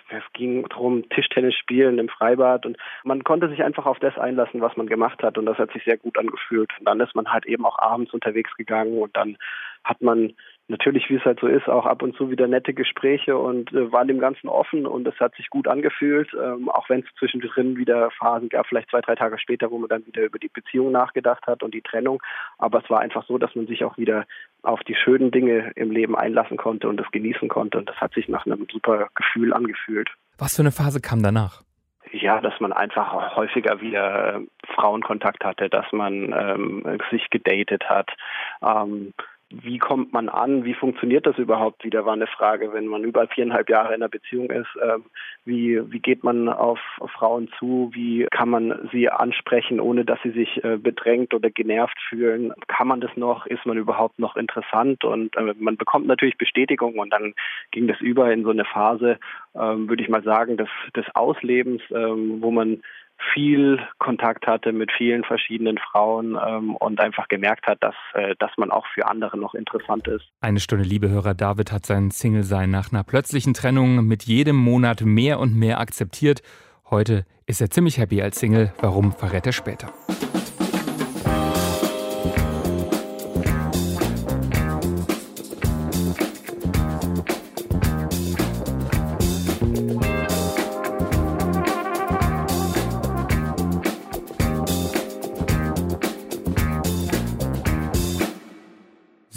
Es 0.09 0.23
ging 0.33 0.65
darum, 0.69 1.07
Tischtennis 1.09 1.55
spielen 1.55 1.99
im 1.99 2.07
Freibad 2.07 2.65
und 2.65 2.77
man 3.03 3.23
konnte 3.25 3.49
sich 3.49 3.61
einfach 3.63 3.85
auf 3.85 3.99
das 3.99 4.17
einlassen, 4.17 4.61
was 4.61 4.77
man 4.77 4.87
gemacht 4.87 5.21
hat 5.23 5.37
und 5.37 5.45
das 5.45 5.57
hat 5.57 5.71
sich 5.73 5.83
sehr 5.83 5.97
gut 5.97 6.17
angefühlt. 6.17 6.71
Und 6.79 6.87
dann 6.87 7.01
ist 7.01 7.15
man 7.15 7.31
halt 7.31 7.45
eben 7.45 7.65
auch 7.65 7.77
abends 7.79 8.13
unterwegs 8.13 8.55
gegangen 8.55 8.97
und 8.99 9.15
dann 9.17 9.37
hat 9.83 10.01
man 10.01 10.33
natürlich, 10.69 11.09
wie 11.09 11.15
es 11.15 11.25
halt 11.25 11.39
so 11.39 11.47
ist, 11.47 11.67
auch 11.67 11.85
ab 11.85 12.01
und 12.01 12.15
zu 12.15 12.29
wieder 12.29 12.47
nette 12.47 12.73
Gespräche 12.73 13.37
und 13.37 13.71
äh, 13.73 13.91
waren 13.91 14.07
dem 14.07 14.19
Ganzen 14.19 14.47
offen 14.47 14.85
und 14.85 15.07
es 15.07 15.19
hat 15.19 15.35
sich 15.35 15.49
gut 15.49 15.67
angefühlt, 15.67 16.29
ähm, 16.33 16.69
auch 16.69 16.89
wenn 16.89 17.01
es 17.01 17.07
zwischendrin 17.17 17.77
wieder 17.77 18.11
Phasen 18.11 18.49
gab, 18.49 18.67
vielleicht 18.67 18.89
zwei, 18.89 19.01
drei 19.01 19.15
Tage 19.15 19.37
später, 19.39 19.71
wo 19.71 19.77
man 19.77 19.89
dann 19.89 20.05
wieder 20.05 20.23
über 20.23 20.39
die 20.39 20.49
Beziehung 20.49 20.91
nachgedacht 20.91 21.45
hat 21.47 21.63
und 21.63 21.73
die 21.73 21.81
Trennung. 21.81 22.21
Aber 22.57 22.81
es 22.83 22.89
war 22.89 22.99
einfach 22.99 23.25
so, 23.25 23.37
dass 23.37 23.55
man 23.55 23.67
sich 23.67 23.83
auch 23.83 23.97
wieder 23.97 24.25
auf 24.61 24.81
die 24.81 24.95
schönen 24.95 25.31
Dinge 25.31 25.71
im 25.75 25.91
Leben 25.91 26.15
einlassen 26.15 26.57
konnte 26.57 26.87
und 26.87 26.97
das 26.97 27.11
genießen 27.11 27.49
konnte 27.49 27.77
und 27.77 27.89
das 27.89 27.97
hat 27.97 28.13
sich 28.13 28.27
nach 28.27 28.45
einem 28.45 28.67
super 28.71 29.09
Gefühl 29.15 29.53
angefühlt. 29.53 30.09
Was 30.37 30.55
für 30.55 30.61
eine 30.61 30.71
Phase 30.71 31.01
kam 31.01 31.23
danach? 31.23 31.63
ja, 32.11 32.41
dass 32.41 32.59
man 32.59 32.73
einfach 32.73 33.35
häufiger 33.35 33.81
wieder 33.81 34.35
äh, 34.35 34.39
Frauenkontakt 34.73 35.43
hatte, 35.43 35.69
dass 35.69 35.85
man 35.91 36.33
ähm, 36.33 36.99
sich 37.11 37.29
gedatet 37.29 37.87
hat, 37.87 38.09
ähm, 38.63 39.13
wie 39.51 39.79
kommt 39.79 40.13
man 40.13 40.29
an, 40.29 40.63
wie 40.63 40.75
funktioniert 40.75 41.25
das 41.25 41.37
überhaupt 41.37 41.83
wieder, 41.83 42.05
war 42.05 42.13
eine 42.13 42.27
Frage, 42.27 42.71
wenn 42.71 42.85
man 42.85 43.03
über 43.03 43.27
viereinhalb 43.27 43.69
Jahre 43.69 43.89
in 43.89 43.95
einer 43.95 44.09
Beziehung 44.09 44.51
ist. 44.51 44.75
Äh, 44.75 44.99
wie, 45.43 45.81
wie 45.91 45.99
geht 45.99 46.23
man 46.23 46.47
auf, 46.49 46.79
Frauen 47.15 47.49
zu? 47.57 47.89
Wie 47.93 48.27
kann 48.29 48.49
man 48.49 48.89
sie 48.91 49.09
ansprechen, 49.09 49.79
ohne 49.79 50.05
dass 50.05 50.19
sie 50.21 50.31
sich 50.31 50.63
äh, 50.63 50.77
bedrängt 50.77 51.33
oder 51.33 51.49
genervt 51.49 51.97
fühlen? 52.07 52.53
Kann 52.67 52.87
man 52.87 53.01
das 53.01 53.15
noch? 53.15 53.47
Ist 53.47 53.65
man 53.65 53.77
überhaupt 53.77 54.19
noch 54.19 54.35
interessant? 54.35 55.03
Und 55.03 55.35
äh, 55.35 55.55
man 55.57 55.77
bekommt 55.77 56.05
natürlich 56.05 56.37
Bestätigung 56.37 56.99
und 56.99 57.11
dann 57.11 57.33
ging 57.71 57.87
das 57.87 57.99
über 58.01 58.31
in 58.31 58.43
so 58.43 58.51
eine 58.51 58.65
Phase, 58.65 59.17
ähm, 59.55 59.89
würde 59.89 60.03
ich 60.03 60.09
mal 60.09 60.23
sagen, 60.23 60.57
des, 60.57 60.69
des 60.95 61.05
Auslebens, 61.15 61.81
ähm, 61.89 62.41
wo 62.41 62.51
man 62.51 62.83
viel 63.33 63.79
Kontakt 63.97 64.47
hatte 64.47 64.71
mit 64.71 64.91
vielen 64.91 65.23
verschiedenen 65.23 65.77
Frauen 65.77 66.37
ähm, 66.43 66.75
und 66.75 66.99
einfach 66.99 67.27
gemerkt 67.27 67.67
hat, 67.67 67.81
dass, 67.81 67.95
äh, 68.13 68.35
dass 68.39 68.51
man 68.57 68.71
auch 68.71 68.85
für 68.93 69.07
andere 69.07 69.37
noch 69.37 69.53
interessant 69.53 70.07
ist. 70.07 70.25
Eine 70.41 70.59
Stunde 70.59 70.85
Liebehörer 70.85 71.33
David 71.33 71.71
hat 71.71 71.85
sein 71.85 72.11
Single-Sein 72.11 72.69
nach 72.69 72.91
einer 72.91 73.03
plötzlichen 73.03 73.53
Trennung 73.53 74.05
mit 74.07 74.23
jedem 74.23 74.55
Monat 74.55 75.01
mehr 75.01 75.39
und 75.39 75.55
mehr 75.55 75.79
akzeptiert. 75.79 76.41
Heute 76.89 77.25
ist 77.45 77.61
er 77.61 77.69
ziemlich 77.69 77.97
happy 77.97 78.21
als 78.21 78.39
Single. 78.39 78.73
Warum 78.81 79.11
verrät 79.11 79.45
er 79.45 79.53
später? 79.53 79.91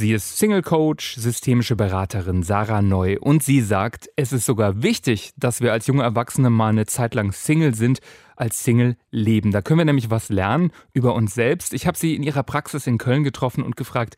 Sie 0.02 0.12
ist 0.12 0.36
Single 0.36 0.62
Coach, 0.62 1.14
systemische 1.14 1.76
Beraterin 1.76 2.42
Sarah 2.42 2.82
Neu 2.82 3.18
und 3.20 3.44
sie 3.44 3.60
sagt, 3.60 4.10
es 4.16 4.32
ist 4.32 4.46
sogar 4.46 4.82
wichtig, 4.82 5.30
dass 5.36 5.60
wir 5.60 5.70
als 5.70 5.86
junge 5.86 6.02
Erwachsene 6.02 6.50
mal 6.50 6.70
eine 6.70 6.86
Zeit 6.86 7.14
lang 7.14 7.30
Single 7.30 7.76
sind, 7.76 8.00
als 8.34 8.64
Single 8.64 8.96
leben. 9.12 9.52
Da 9.52 9.62
können 9.62 9.78
wir 9.78 9.84
nämlich 9.84 10.10
was 10.10 10.28
lernen 10.28 10.72
über 10.92 11.14
uns 11.14 11.34
selbst. 11.34 11.72
Ich 11.72 11.86
habe 11.86 11.96
sie 11.96 12.16
in 12.16 12.24
ihrer 12.24 12.42
Praxis 12.42 12.88
in 12.88 12.98
Köln 12.98 13.22
getroffen 13.22 13.62
und 13.62 13.76
gefragt, 13.76 14.16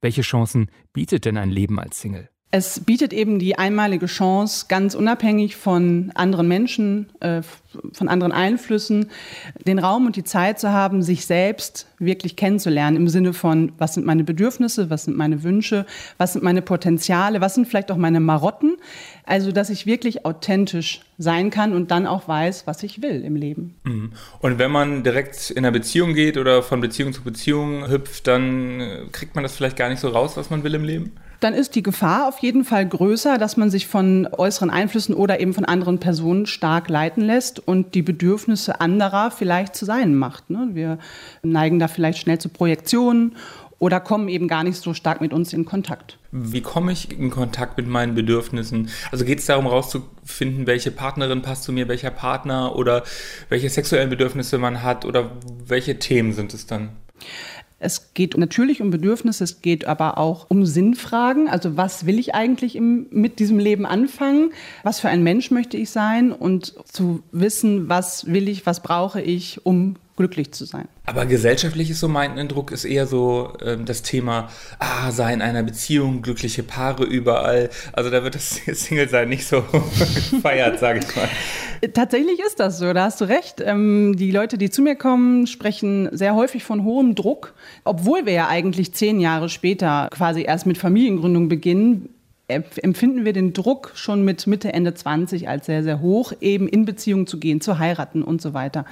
welche 0.00 0.22
Chancen 0.22 0.70
bietet 0.94 1.26
denn 1.26 1.36
ein 1.36 1.50
Leben 1.50 1.78
als 1.78 2.00
Single? 2.00 2.30
Es 2.52 2.78
bietet 2.78 3.12
eben 3.12 3.40
die 3.40 3.58
einmalige 3.58 4.06
Chance, 4.06 4.66
ganz 4.68 4.94
unabhängig 4.94 5.56
von 5.56 6.12
anderen 6.14 6.46
Menschen, 6.46 7.08
äh, 7.18 7.42
von 7.92 8.08
anderen 8.08 8.32
Einflüssen, 8.32 9.10
den 9.66 9.80
Raum 9.80 10.06
und 10.06 10.14
die 10.14 10.22
Zeit 10.22 10.60
zu 10.60 10.70
haben, 10.70 11.02
sich 11.02 11.26
selbst 11.26 11.88
wirklich 11.98 12.36
kennenzulernen 12.36 12.96
im 12.96 13.08
Sinne 13.08 13.32
von, 13.32 13.72
was 13.78 13.94
sind 13.94 14.06
meine 14.06 14.22
Bedürfnisse, 14.22 14.90
was 14.90 15.04
sind 15.04 15.16
meine 15.16 15.42
Wünsche, 15.42 15.86
was 16.18 16.34
sind 16.34 16.44
meine 16.44 16.62
Potenziale, 16.62 17.40
was 17.40 17.56
sind 17.56 17.66
vielleicht 17.66 17.90
auch 17.90 17.96
meine 17.96 18.20
Marotten. 18.20 18.76
Also, 19.24 19.50
dass 19.50 19.68
ich 19.68 19.84
wirklich 19.84 20.24
authentisch 20.24 21.00
sein 21.18 21.50
kann 21.50 21.74
und 21.74 21.90
dann 21.90 22.06
auch 22.06 22.28
weiß, 22.28 22.68
was 22.68 22.84
ich 22.84 23.02
will 23.02 23.24
im 23.24 23.34
Leben. 23.34 23.74
Mhm. 23.82 24.12
Und 24.38 24.58
wenn 24.60 24.70
man 24.70 25.02
direkt 25.02 25.50
in 25.50 25.58
einer 25.58 25.72
Beziehung 25.72 26.14
geht 26.14 26.36
oder 26.36 26.62
von 26.62 26.80
Beziehung 26.80 27.12
zu 27.12 27.22
Beziehung 27.22 27.88
hüpft, 27.88 28.28
dann 28.28 28.80
äh, 28.80 28.98
kriegt 29.10 29.34
man 29.34 29.42
das 29.42 29.56
vielleicht 29.56 29.76
gar 29.76 29.88
nicht 29.88 30.00
so 30.00 30.08
raus, 30.08 30.36
was 30.36 30.48
man 30.48 30.62
will 30.62 30.74
im 30.74 30.84
Leben? 30.84 31.12
Dann 31.40 31.54
ist 31.54 31.74
die 31.74 31.82
Gefahr 31.82 32.28
auf 32.28 32.38
jeden 32.38 32.64
Fall 32.64 32.86
größer, 32.86 33.38
dass 33.38 33.56
man 33.56 33.70
sich 33.70 33.86
von 33.86 34.28
äußeren 34.30 34.70
Einflüssen 34.70 35.14
oder 35.14 35.40
eben 35.40 35.54
von 35.54 35.64
anderen 35.64 35.98
Personen 35.98 36.46
stark 36.46 36.88
leiten 36.88 37.22
lässt 37.22 37.58
und 37.66 37.94
die 37.94 38.02
Bedürfnisse 38.02 38.80
anderer 38.80 39.30
vielleicht 39.30 39.76
zu 39.76 39.84
sein 39.84 40.14
macht. 40.14 40.50
Ne? 40.50 40.70
Wir 40.72 40.98
neigen 41.42 41.78
da 41.78 41.88
vielleicht 41.88 42.18
schnell 42.18 42.38
zu 42.38 42.48
Projektionen 42.48 43.36
oder 43.78 44.00
kommen 44.00 44.28
eben 44.28 44.48
gar 44.48 44.64
nicht 44.64 44.78
so 44.78 44.94
stark 44.94 45.20
mit 45.20 45.32
uns 45.32 45.52
in 45.52 45.64
Kontakt. 45.64 46.18
Wie 46.32 46.62
komme 46.62 46.92
ich 46.92 47.18
in 47.18 47.30
Kontakt 47.30 47.76
mit 47.76 47.86
meinen 47.86 48.14
Bedürfnissen? 48.14 48.88
Also 49.12 49.24
geht 49.24 49.38
es 49.38 49.46
darum, 49.46 49.66
herauszufinden, 49.66 50.66
welche 50.66 50.90
Partnerin 50.90 51.42
passt 51.42 51.64
zu 51.64 51.72
mir, 51.72 51.88
welcher 51.88 52.10
Partner 52.10 52.74
oder 52.74 53.04
welche 53.48 53.68
sexuellen 53.68 54.10
Bedürfnisse 54.10 54.58
man 54.58 54.82
hat 54.82 55.04
oder 55.04 55.30
welche 55.66 55.98
Themen 55.98 56.32
sind 56.32 56.54
es 56.54 56.66
dann? 56.66 56.90
Es 57.78 58.14
geht 58.14 58.38
natürlich 58.38 58.80
um 58.80 58.90
Bedürfnisse, 58.90 59.44
es 59.44 59.60
geht 59.60 59.84
aber 59.84 60.16
auch 60.16 60.46
um 60.48 60.64
Sinnfragen. 60.64 61.48
Also 61.48 61.76
was 61.76 62.06
will 62.06 62.18
ich 62.18 62.34
eigentlich 62.34 62.74
im, 62.74 63.06
mit 63.10 63.38
diesem 63.38 63.58
Leben 63.58 63.84
anfangen? 63.84 64.52
Was 64.82 65.00
für 65.00 65.08
ein 65.08 65.22
Mensch 65.22 65.50
möchte 65.50 65.76
ich 65.76 65.90
sein? 65.90 66.32
Und 66.32 66.74
zu 66.90 67.22
wissen, 67.32 67.88
was 67.88 68.26
will 68.26 68.48
ich, 68.48 68.64
was 68.64 68.82
brauche 68.82 69.20
ich, 69.20 69.66
um 69.66 69.96
glücklich 70.16 70.52
zu 70.52 70.64
sein. 70.64 70.88
Aber 71.04 71.26
gesellschaftlich 71.26 71.90
ist 71.90 72.00
so 72.00 72.08
mein 72.08 72.38
Eindruck, 72.38 72.72
ist 72.72 72.84
eher 72.84 73.06
so 73.06 73.52
äh, 73.60 73.76
das 73.76 74.02
Thema, 74.02 74.48
ah, 74.78 75.12
sei 75.12 75.32
in 75.32 75.42
einer 75.42 75.62
Beziehung, 75.62 76.22
glückliche 76.22 76.62
Paare 76.62 77.04
überall. 77.04 77.70
Also 77.92 78.10
da 78.10 78.24
wird 78.24 78.34
das 78.34 78.60
Single-Sein 78.66 79.28
nicht 79.28 79.46
so 79.46 79.62
gefeiert, 80.30 80.78
sage 80.78 81.00
ich 81.00 81.16
mal. 81.16 81.28
Tatsächlich 81.92 82.40
ist 82.40 82.58
das 82.58 82.78
so, 82.78 82.92
da 82.92 83.04
hast 83.04 83.20
du 83.20 83.26
recht. 83.26 83.60
Ähm, 83.60 84.16
die 84.16 84.30
Leute, 84.30 84.58
die 84.58 84.70
zu 84.70 84.82
mir 84.82 84.96
kommen, 84.96 85.46
sprechen 85.46 86.08
sehr 86.12 86.34
häufig 86.34 86.64
von 86.64 86.84
hohem 86.84 87.14
Druck, 87.14 87.54
obwohl 87.84 88.26
wir 88.26 88.32
ja 88.32 88.48
eigentlich 88.48 88.94
zehn 88.94 89.20
Jahre 89.20 89.48
später 89.48 90.08
quasi 90.10 90.42
erst 90.42 90.66
mit 90.66 90.78
Familiengründung 90.78 91.48
beginnen 91.48 92.08
empfinden 92.48 93.24
wir 93.24 93.32
den 93.32 93.52
Druck 93.52 93.92
schon 93.94 94.24
mit 94.24 94.46
Mitte, 94.46 94.72
Ende 94.72 94.94
20 94.94 95.48
als 95.48 95.66
sehr, 95.66 95.82
sehr 95.82 96.00
hoch, 96.00 96.32
eben 96.40 96.68
in 96.68 96.84
Beziehungen 96.84 97.26
zu 97.26 97.40
gehen, 97.40 97.60
zu 97.60 97.78
heiraten 97.78 98.22
und 98.22 98.40
so 98.40 98.54
weiter. 98.54 98.84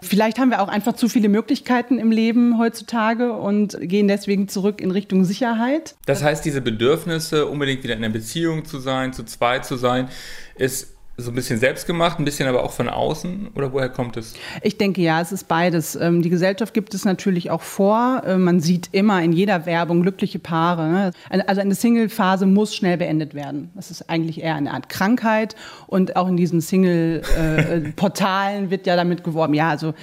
Vielleicht 0.00 0.38
haben 0.38 0.50
wir 0.50 0.62
auch 0.62 0.68
einfach 0.68 0.94
zu 0.94 1.08
viele 1.08 1.28
Möglichkeiten 1.28 1.98
im 1.98 2.10
Leben 2.10 2.58
heutzutage 2.58 3.34
und 3.34 3.76
gehen 3.80 4.08
deswegen 4.08 4.48
zurück 4.48 4.80
in 4.80 4.90
Richtung 4.90 5.24
Sicherheit. 5.24 5.94
Das 6.06 6.22
heißt, 6.22 6.44
diese 6.44 6.62
Bedürfnisse, 6.62 7.46
unbedingt 7.46 7.82
wieder 7.84 7.94
in 7.94 8.02
einer 8.02 8.12
Beziehung 8.12 8.64
zu 8.64 8.78
sein, 8.78 9.12
zu 9.12 9.24
zweit 9.24 9.66
zu 9.66 9.76
sein, 9.76 10.08
ist 10.56 10.91
so 11.16 11.30
ein 11.30 11.34
bisschen 11.34 11.58
selbst 11.58 11.86
gemacht, 11.86 12.18
ein 12.18 12.24
bisschen 12.24 12.48
aber 12.48 12.64
auch 12.64 12.72
von 12.72 12.88
außen? 12.88 13.50
Oder 13.54 13.72
woher 13.72 13.90
kommt 13.90 14.16
es? 14.16 14.34
Ich 14.62 14.78
denke 14.78 15.02
ja, 15.02 15.20
es 15.20 15.30
ist 15.30 15.46
beides. 15.46 15.94
Ähm, 15.94 16.22
die 16.22 16.30
Gesellschaft 16.30 16.72
gibt 16.72 16.94
es 16.94 17.04
natürlich 17.04 17.50
auch 17.50 17.60
vor. 17.60 18.22
Äh, 18.24 18.38
man 18.38 18.60
sieht 18.60 18.88
immer 18.92 19.22
in 19.22 19.32
jeder 19.32 19.66
Werbung 19.66 20.00
glückliche 20.02 20.38
Paare. 20.38 20.88
Ne? 20.88 21.10
Also 21.28 21.60
eine 21.60 21.74
Single-Phase 21.74 22.46
muss 22.46 22.74
schnell 22.74 22.96
beendet 22.96 23.34
werden. 23.34 23.70
Das 23.74 23.90
ist 23.90 24.08
eigentlich 24.08 24.40
eher 24.42 24.54
eine 24.54 24.72
Art 24.72 24.88
Krankheit. 24.88 25.54
Und 25.86 26.16
auch 26.16 26.28
in 26.28 26.36
diesen 26.36 26.60
Single-Portalen 26.60 28.70
wird 28.70 28.86
ja 28.86 28.96
damit 28.96 29.22
geworben. 29.22 29.54
Ja, 29.54 29.68
also 29.68 29.94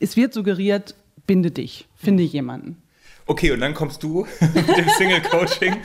es 0.00 0.16
wird 0.16 0.34
suggeriert, 0.34 0.96
binde 1.26 1.52
dich, 1.52 1.86
finde 1.96 2.22
jemanden. 2.22 2.82
Okay, 3.28 3.50
und 3.50 3.58
dann 3.60 3.74
kommst 3.74 4.04
du 4.04 4.24
mit 4.54 4.68
dem 4.76 4.88
Single-Coaching 4.88 5.76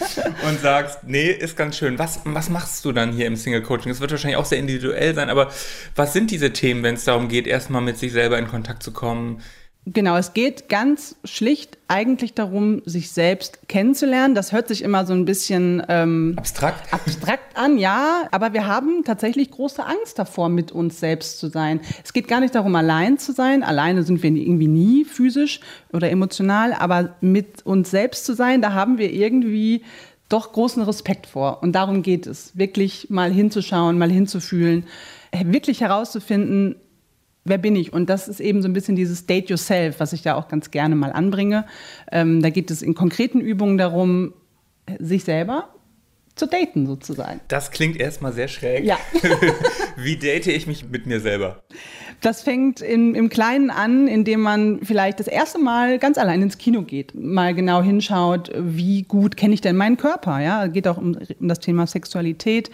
und 0.48 0.60
sagst, 0.62 1.00
nee, 1.08 1.32
ist 1.32 1.58
ganz 1.58 1.76
schön. 1.76 1.98
Was, 1.98 2.20
was 2.24 2.50
machst 2.50 2.86
du 2.86 2.92
dann 2.92 3.14
hier 3.14 3.26
im 3.26 3.36
Single-Coaching? 3.36 3.92
Es 3.92 4.00
wird 4.00 4.12
wahrscheinlich 4.12 4.38
auch 4.38 4.46
sehr 4.46 4.60
individuell 4.60 5.16
sein, 5.16 5.30
aber 5.30 5.50
was 5.96 6.14
sind 6.14 6.30
diese 6.30 6.54
Themen, 6.54 6.84
wenn 6.84 6.96
es 6.96 7.04
darum 7.04 7.30
geht, 7.30 7.48
erstmal 7.48 7.82
mit 7.82 7.98
sich 7.98 8.12
selber 8.12 8.38
in 8.38 8.48
Kontakt 8.48 8.84
zu 8.84 8.92
kommen? 8.94 9.42
Genau, 9.88 10.16
es 10.16 10.34
geht 10.34 10.70
ganz 10.70 11.16
schlicht 11.26 11.80
eigentlich 11.88 12.36
darum, 12.36 12.84
sich 12.86 13.10
selbst 13.10 13.68
kennenzulernen. 13.68 14.36
Das 14.36 14.52
hört 14.52 14.68
sich 14.68 14.84
immer 14.84 15.08
so 15.08 15.14
ein 15.14 15.26
bisschen 15.26 15.82
ähm, 15.90 16.36
abstrakt. 16.38 16.94
abstrakt 16.94 17.58
an, 17.58 17.80
ja, 17.80 18.28
aber 18.30 18.54
wir 18.54 18.68
haben 18.68 19.04
tatsächlich 19.04 19.50
große 19.50 19.84
Angst 19.84 20.20
davor, 20.20 20.50
mit 20.50 20.72
uns 20.72 21.00
selbst 21.00 21.40
zu 21.40 21.50
sein. 21.50 21.80
Es 22.04 22.14
geht 22.14 22.28
gar 22.28 22.42
nicht 22.42 22.54
darum, 22.54 22.76
allein 22.76 23.18
zu 23.18 23.32
sein. 23.32 23.64
Alleine 23.64 24.04
sind 24.04 24.22
wir 24.22 24.30
irgendwie 24.30 24.68
nie 24.68 25.04
physisch 25.04 25.62
oder 25.92 26.12
emotional, 26.12 26.74
aber 26.74 27.16
mit 27.20 27.66
uns 27.66 27.90
selbst 27.90 28.26
zu 28.28 28.36
sein, 28.36 28.62
da 28.62 28.74
haben 28.74 29.00
wir 29.00 29.12
irgendwie 29.12 29.84
doch 30.30 30.54
großen 30.54 30.84
Respekt 30.84 31.26
vor. 31.26 31.64
Und 31.64 31.74
darum 31.74 32.04
geht 32.04 32.28
es, 32.28 32.56
wirklich 32.56 33.10
mal 33.10 33.32
hinzuschauen, 33.32 33.98
mal 33.98 34.12
hinzufühlen, 34.12 34.86
wirklich 35.44 35.82
herauszufinden, 35.82 36.76
wer 37.44 37.58
bin 37.58 37.76
ich? 37.76 37.94
Und 37.94 38.10
das 38.10 38.28
ist 38.28 38.40
eben 38.40 38.62
so 38.62 38.68
ein 38.68 38.74
bisschen 38.74 38.96
dieses 38.96 39.26
Date 39.26 39.50
Yourself, 39.50 40.00
was 40.00 40.14
ich 40.14 40.22
da 40.22 40.36
auch 40.36 40.48
ganz 40.48 40.72
gerne 40.72 40.96
mal 40.96 41.12
anbringe. 41.12 41.66
Ähm, 42.12 42.42
da 42.42 42.50
geht 42.50 42.72
es 42.72 42.82
in 42.82 42.96
konkreten 42.96 43.40
Übungen 43.40 43.78
darum, 43.78 44.34
sich 45.00 45.24
selber 45.24 45.70
zu 46.42 46.48
daten 46.48 46.88
sozusagen. 46.88 47.40
Das 47.50 47.70
klingt 47.70 48.00
erstmal 48.00 48.34
sehr 48.34 48.48
schräg. 48.48 48.84
Ja. 48.84 48.98
Wie 49.96 50.18
date 50.18 50.48
ich 50.48 50.66
mich 50.66 50.90
mit 50.90 51.06
mir 51.06 51.20
selber? 51.20 51.62
Das 52.20 52.42
fängt 52.42 52.82
in, 52.82 53.14
im 53.14 53.30
Kleinen 53.30 53.70
an, 53.70 54.08
indem 54.08 54.42
man 54.42 54.80
vielleicht 54.82 55.20
das 55.20 55.28
erste 55.28 55.60
Mal 55.60 56.00
ganz 56.00 56.18
allein 56.18 56.42
ins 56.42 56.58
Kino 56.58 56.82
geht, 56.82 57.14
mal 57.14 57.54
genau 57.54 57.84
hinschaut, 57.84 58.52
wie 58.56 59.04
gut 59.04 59.38
kenne 59.38 59.54
ich 59.54 59.62
denn 59.62 59.76
meinen 59.76 59.98
Körper. 59.98 60.40
Ja, 60.40 60.66
es 60.66 60.74
geht 60.74 60.88
auch 60.88 60.98
um, 60.98 61.16
um, 61.40 61.48
das 61.48 61.60
Thema 61.60 61.86
Sexualität. 61.86 62.72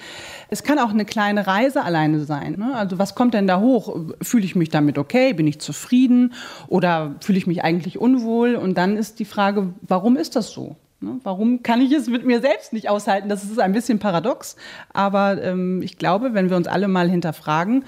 Es 0.50 0.64
kann 0.64 0.80
auch 0.80 0.92
eine 0.92 1.04
kleine 1.04 1.46
Reise 1.46 1.84
alleine 1.84 2.22
sein. 2.24 2.56
Ne? 2.58 2.74
Also 2.74 3.00
was 3.00 3.16
kommt 3.16 3.34
denn 3.34 3.48
da 3.48 3.60
hoch? 3.60 3.98
Fühle 4.22 4.46
ich 4.46 4.56
mich 4.56 4.70
damit 4.70 4.98
okay? 4.98 5.34
Bin 5.34 5.48
ich 5.48 5.60
zufrieden? 5.60 6.34
Oder 6.68 7.16
fühle 7.20 7.38
ich 7.38 7.48
mich 7.48 7.66
eigentlich 7.66 8.00
unwohl? 8.00 8.56
Und 8.56 8.78
dann 8.78 8.96
ist 8.96 9.20
die 9.20 9.26
Frage, 9.26 9.74
warum 9.82 10.16
ist 10.16 10.38
das 10.38 10.52
so? 10.52 10.78
Ne? 11.00 11.20
Warum 11.24 11.62
kann 11.62 11.82
ich 11.82 11.92
es 11.92 12.08
mit 12.08 12.26
mir 12.26 12.42
selbst 12.42 12.74
nicht 12.74 12.90
aushalten? 12.90 13.30
Das 13.30 13.44
ist 13.44 13.60
ein 13.60 13.74
bisschen 13.74 14.00
paradox, 14.00 14.56
aber 14.94 15.42
ähm, 15.44 15.82
ich 15.84 15.98
glaube, 15.98 16.34
wenn 16.34 16.50
wir 16.50 16.58
uns 16.58 16.68
alle 16.68 16.88
mal 16.88 17.10
hinterfragen, 17.10 17.86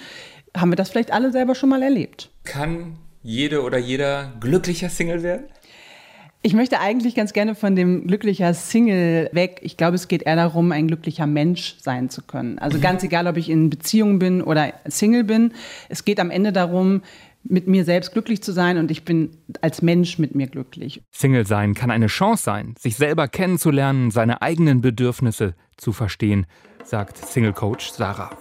haben 0.55 0.71
wir 0.71 0.75
das 0.75 0.89
vielleicht 0.89 1.11
alle 1.11 1.31
selber 1.31 1.55
schon 1.55 1.69
mal 1.69 1.81
erlebt. 1.81 2.29
Kann 2.43 2.97
jede 3.23 3.63
oder 3.63 3.77
jeder 3.77 4.33
glücklicher 4.39 4.89
Single 4.89 5.23
werden? 5.23 5.45
Ich 6.41 6.53
möchte 6.53 6.79
eigentlich 6.79 7.15
ganz 7.15 7.33
gerne 7.33 7.53
von 7.53 7.75
dem 7.75 8.07
glücklicher 8.07 8.53
Single 8.53 9.29
weg. 9.33 9.59
Ich 9.61 9.75
glaube, 9.75 9.95
es 9.95 10.07
geht 10.07 10.23
eher 10.23 10.37
darum, 10.37 10.71
ein 10.71 10.87
glücklicher 10.87 11.27
Mensch 11.27 11.75
sein 11.81 12.09
zu 12.09 12.21
können. 12.21 12.59
Also 12.59 12.77
mhm. 12.77 12.81
ganz 12.81 13.03
egal, 13.03 13.27
ob 13.27 13.35
ich 13.35 13.49
in 13.49 13.69
Beziehung 13.69 14.19
bin 14.19 14.41
oder 14.41 14.73
Single 14.87 15.25
bin. 15.25 15.51
Es 15.89 16.05
geht 16.05 16.17
am 16.17 16.31
Ende 16.31 16.53
darum, 16.53 17.01
mit 17.43 17.67
mir 17.67 17.85
selbst 17.85 18.11
glücklich 18.11 18.43
zu 18.43 18.51
sein 18.51 18.77
und 18.77 18.91
ich 18.91 19.05
bin 19.05 19.31
als 19.61 19.81
Mensch 19.81 20.19
mit 20.19 20.35
mir 20.35 20.47
glücklich. 20.47 21.01
Single 21.11 21.45
sein 21.45 21.73
kann 21.73 21.91
eine 21.91 22.07
Chance 22.07 22.43
sein, 22.43 22.75
sich 22.77 22.95
selber 22.95 23.27
kennenzulernen, 23.27 24.11
seine 24.11 24.41
eigenen 24.41 24.81
Bedürfnisse 24.81 25.55
zu 25.77 25.93
verstehen, 25.93 26.45
sagt 26.83 27.17
Single 27.17 27.53
Coach 27.53 27.89
Sarah. 27.91 28.31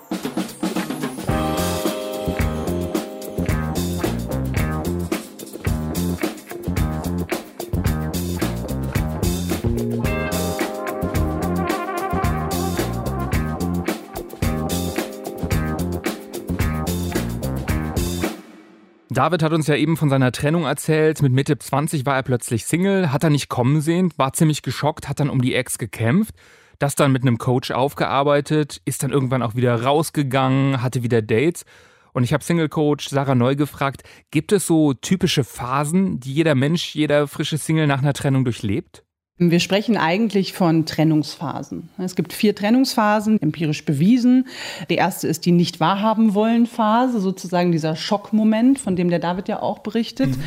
David 19.18 19.42
hat 19.42 19.52
uns 19.52 19.66
ja 19.66 19.74
eben 19.74 19.96
von 19.96 20.08
seiner 20.08 20.30
Trennung 20.30 20.62
erzählt. 20.62 21.22
Mit 21.22 21.32
Mitte 21.32 21.58
20 21.58 22.06
war 22.06 22.14
er 22.14 22.22
plötzlich 22.22 22.66
Single, 22.66 23.10
hat 23.10 23.24
er 23.24 23.30
nicht 23.30 23.48
kommen 23.48 23.80
sehen, 23.80 24.12
war 24.16 24.32
ziemlich 24.32 24.62
geschockt, 24.62 25.08
hat 25.08 25.18
dann 25.18 25.28
um 25.28 25.42
die 25.42 25.56
Ex 25.56 25.76
gekämpft, 25.76 26.36
das 26.78 26.94
dann 26.94 27.10
mit 27.10 27.22
einem 27.22 27.36
Coach 27.36 27.72
aufgearbeitet, 27.72 28.80
ist 28.84 29.02
dann 29.02 29.10
irgendwann 29.10 29.42
auch 29.42 29.56
wieder 29.56 29.82
rausgegangen, 29.82 30.84
hatte 30.84 31.02
wieder 31.02 31.20
Dates. 31.20 31.64
Und 32.12 32.22
ich 32.22 32.32
habe 32.32 32.44
Single 32.44 32.68
Coach 32.68 33.08
Sarah 33.08 33.34
Neu 33.34 33.56
gefragt, 33.56 34.04
gibt 34.30 34.52
es 34.52 34.68
so 34.68 34.94
typische 34.94 35.42
Phasen, 35.42 36.20
die 36.20 36.34
jeder 36.34 36.54
Mensch, 36.54 36.94
jeder 36.94 37.26
frische 37.26 37.58
Single 37.58 37.88
nach 37.88 37.98
einer 37.98 38.12
Trennung 38.12 38.44
durchlebt? 38.44 39.02
Wir 39.40 39.60
sprechen 39.60 39.96
eigentlich 39.96 40.52
von 40.52 40.84
Trennungsphasen. 40.84 41.90
Es 41.96 42.16
gibt 42.16 42.32
vier 42.32 42.56
Trennungsphasen, 42.56 43.40
empirisch 43.40 43.84
bewiesen. 43.84 44.48
Die 44.90 44.96
erste 44.96 45.28
ist 45.28 45.46
die 45.46 45.52
nicht 45.52 45.78
wahrhaben 45.78 46.34
wollen 46.34 46.66
Phase, 46.66 47.20
sozusagen 47.20 47.70
dieser 47.70 47.94
Schockmoment, 47.94 48.80
von 48.80 48.96
dem 48.96 49.10
der 49.10 49.20
David 49.20 49.46
ja 49.46 49.62
auch 49.62 49.78
berichtet. 49.78 50.30
Mhm. 50.30 50.42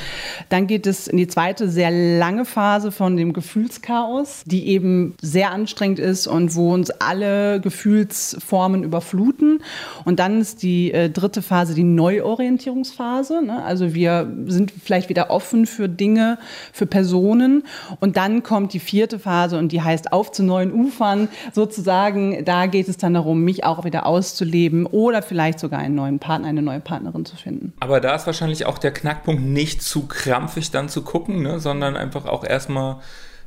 Dann 0.50 0.68
geht 0.68 0.88
es 0.88 1.08
in 1.08 1.16
die 1.16 1.28
zweite 1.30 1.70
sehr 1.70 1.90
lange 1.90 2.44
Phase 2.44 2.92
von 2.92 3.16
dem 3.16 3.32
Gefühlschaos, 3.32 4.44
die 4.46 4.68
eben 4.68 5.16
sehr 5.22 5.52
anstrengend 5.52 6.00
ist 6.00 6.28
und 6.28 6.54
wo 6.56 6.74
uns 6.74 6.92
alle 6.92 7.62
Gefühlsformen 7.62 8.84
überfluten. 8.84 9.64
Und 10.04 10.20
dann 10.20 10.42
ist 10.42 10.64
die 10.64 10.92
äh, 10.92 11.10
dritte 11.10 11.42
Phase 11.42 11.76
die 11.76 11.86
Neuorientierungsphase. 11.86 13.42
Ne? 13.42 13.64
Also 13.64 13.94
wir 13.94 14.30
sind 14.48 14.74
vielleicht 14.84 15.08
wieder 15.08 15.30
offen 15.30 15.66
für 15.66 15.88
Dinge, 15.88 16.40
für 16.74 16.86
Personen. 16.86 17.64
Und 18.02 18.18
dann 18.18 18.44
kommt 18.44 18.74
die 18.74 18.81
vierte 18.82 19.20
Phase 19.20 19.58
und 19.58 19.72
die 19.72 19.82
heißt 19.82 20.12
auf 20.12 20.32
zu 20.32 20.44
neuen 20.44 20.72
Ufern 20.72 21.30
sozusagen. 21.54 22.44
Da 22.46 22.66
geht 22.66 22.88
es 22.88 22.98
dann 22.98 23.14
darum, 23.14 23.44
mich 23.44 23.64
auch 23.64 23.84
wieder 23.86 24.06
auszuleben 24.06 24.86
oder 24.86 25.22
vielleicht 25.22 25.60
sogar 25.60 25.80
einen 25.80 25.96
neuen 25.96 26.20
Partner, 26.20 26.48
eine 26.48 26.62
neue 26.62 26.80
Partnerin 26.80 27.26
zu 27.26 27.36
finden. 27.36 27.74
Aber 27.80 28.00
da 28.00 28.16
ist 28.16 28.26
wahrscheinlich 28.26 28.66
auch 28.66 28.78
der 28.78 28.92
Knackpunkt, 28.92 29.42
nicht 29.42 29.82
zu 29.82 30.08
krampfig 30.08 30.72
dann 30.72 30.90
zu 30.90 31.04
gucken, 31.04 31.42
ne, 31.42 31.60
sondern 31.60 31.96
einfach 31.96 32.26
auch 32.26 32.44
erstmal 32.44 32.98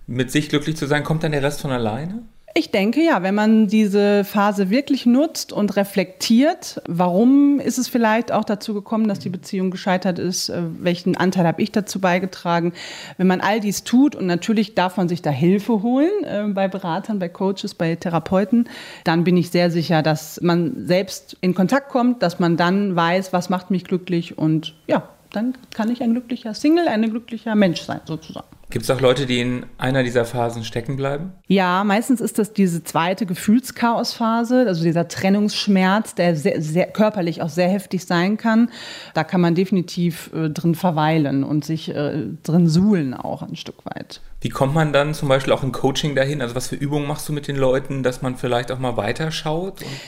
mit 0.06 0.30
sich 0.30 0.48
glücklich 0.48 0.76
zu 0.76 0.86
sein. 0.86 1.04
Kommt 1.04 1.22
dann 1.22 1.32
der 1.32 1.42
Rest 1.42 1.60
von 1.60 1.70
alleine? 1.70 2.22
Ich 2.56 2.70
denke 2.70 3.02
ja, 3.02 3.24
wenn 3.24 3.34
man 3.34 3.66
diese 3.66 4.22
Phase 4.22 4.70
wirklich 4.70 5.06
nutzt 5.06 5.52
und 5.52 5.74
reflektiert, 5.74 6.80
warum 6.86 7.58
ist 7.58 7.78
es 7.78 7.88
vielleicht 7.88 8.30
auch 8.30 8.44
dazu 8.44 8.74
gekommen, 8.74 9.08
dass 9.08 9.18
die 9.18 9.28
Beziehung 9.28 9.72
gescheitert 9.72 10.20
ist, 10.20 10.50
äh, 10.50 10.62
welchen 10.78 11.16
Anteil 11.16 11.48
habe 11.48 11.60
ich 11.60 11.72
dazu 11.72 12.00
beigetragen, 12.00 12.72
wenn 13.16 13.26
man 13.26 13.40
all 13.40 13.58
dies 13.58 13.82
tut 13.82 14.14
und 14.14 14.26
natürlich 14.26 14.76
darf 14.76 14.96
man 14.96 15.08
sich 15.08 15.20
da 15.20 15.30
Hilfe 15.30 15.82
holen 15.82 16.12
äh, 16.22 16.44
bei 16.46 16.68
Beratern, 16.68 17.18
bei 17.18 17.28
Coaches, 17.28 17.74
bei 17.74 17.96
Therapeuten, 17.96 18.68
dann 19.02 19.24
bin 19.24 19.36
ich 19.36 19.50
sehr 19.50 19.72
sicher, 19.72 20.02
dass 20.02 20.40
man 20.40 20.86
selbst 20.86 21.36
in 21.40 21.56
Kontakt 21.56 21.88
kommt, 21.88 22.22
dass 22.22 22.38
man 22.38 22.56
dann 22.56 22.94
weiß, 22.94 23.32
was 23.32 23.50
macht 23.50 23.72
mich 23.72 23.82
glücklich 23.82 24.38
und 24.38 24.76
ja, 24.86 25.08
dann 25.32 25.54
kann 25.74 25.90
ich 25.90 26.04
ein 26.04 26.12
glücklicher 26.12 26.54
Single, 26.54 26.86
ein 26.86 27.10
glücklicher 27.10 27.56
Mensch 27.56 27.80
sein 27.80 28.00
sozusagen. 28.04 28.46
Gibt 28.74 28.86
es 28.86 28.90
auch 28.90 29.00
Leute, 29.00 29.26
die 29.26 29.38
in 29.40 29.66
einer 29.78 30.02
dieser 30.02 30.24
Phasen 30.24 30.64
stecken 30.64 30.96
bleiben? 30.96 31.32
Ja, 31.46 31.84
meistens 31.84 32.20
ist 32.20 32.40
das 32.40 32.52
diese 32.52 32.82
zweite 32.82 33.24
Gefühlschaosphase, 33.24 34.64
also 34.66 34.82
dieser 34.82 35.06
Trennungsschmerz, 35.06 36.16
der 36.16 36.34
sehr, 36.34 36.60
sehr, 36.60 36.86
körperlich 36.88 37.40
auch 37.40 37.50
sehr 37.50 37.68
heftig 37.68 38.04
sein 38.04 38.36
kann. 38.36 38.72
Da 39.14 39.22
kann 39.22 39.40
man 39.40 39.54
definitiv 39.54 40.28
äh, 40.34 40.50
drin 40.50 40.74
verweilen 40.74 41.44
und 41.44 41.64
sich 41.64 41.94
äh, 41.94 42.24
drin 42.42 42.66
suhlen 42.66 43.14
auch 43.14 43.42
ein 43.42 43.54
Stück 43.54 43.86
weit. 43.86 44.20
Wie 44.40 44.48
kommt 44.48 44.74
man 44.74 44.92
dann 44.92 45.14
zum 45.14 45.28
Beispiel 45.28 45.52
auch 45.52 45.62
im 45.62 45.70
Coaching 45.70 46.16
dahin? 46.16 46.42
Also 46.42 46.56
was 46.56 46.66
für 46.66 46.74
Übungen 46.74 47.06
machst 47.06 47.28
du 47.28 47.32
mit 47.32 47.46
den 47.46 47.54
Leuten, 47.54 48.02
dass 48.02 48.22
man 48.22 48.34
vielleicht 48.34 48.72
auch 48.72 48.80
mal 48.80 48.96
weiterschaut? 48.96 49.82
Und 49.82 50.00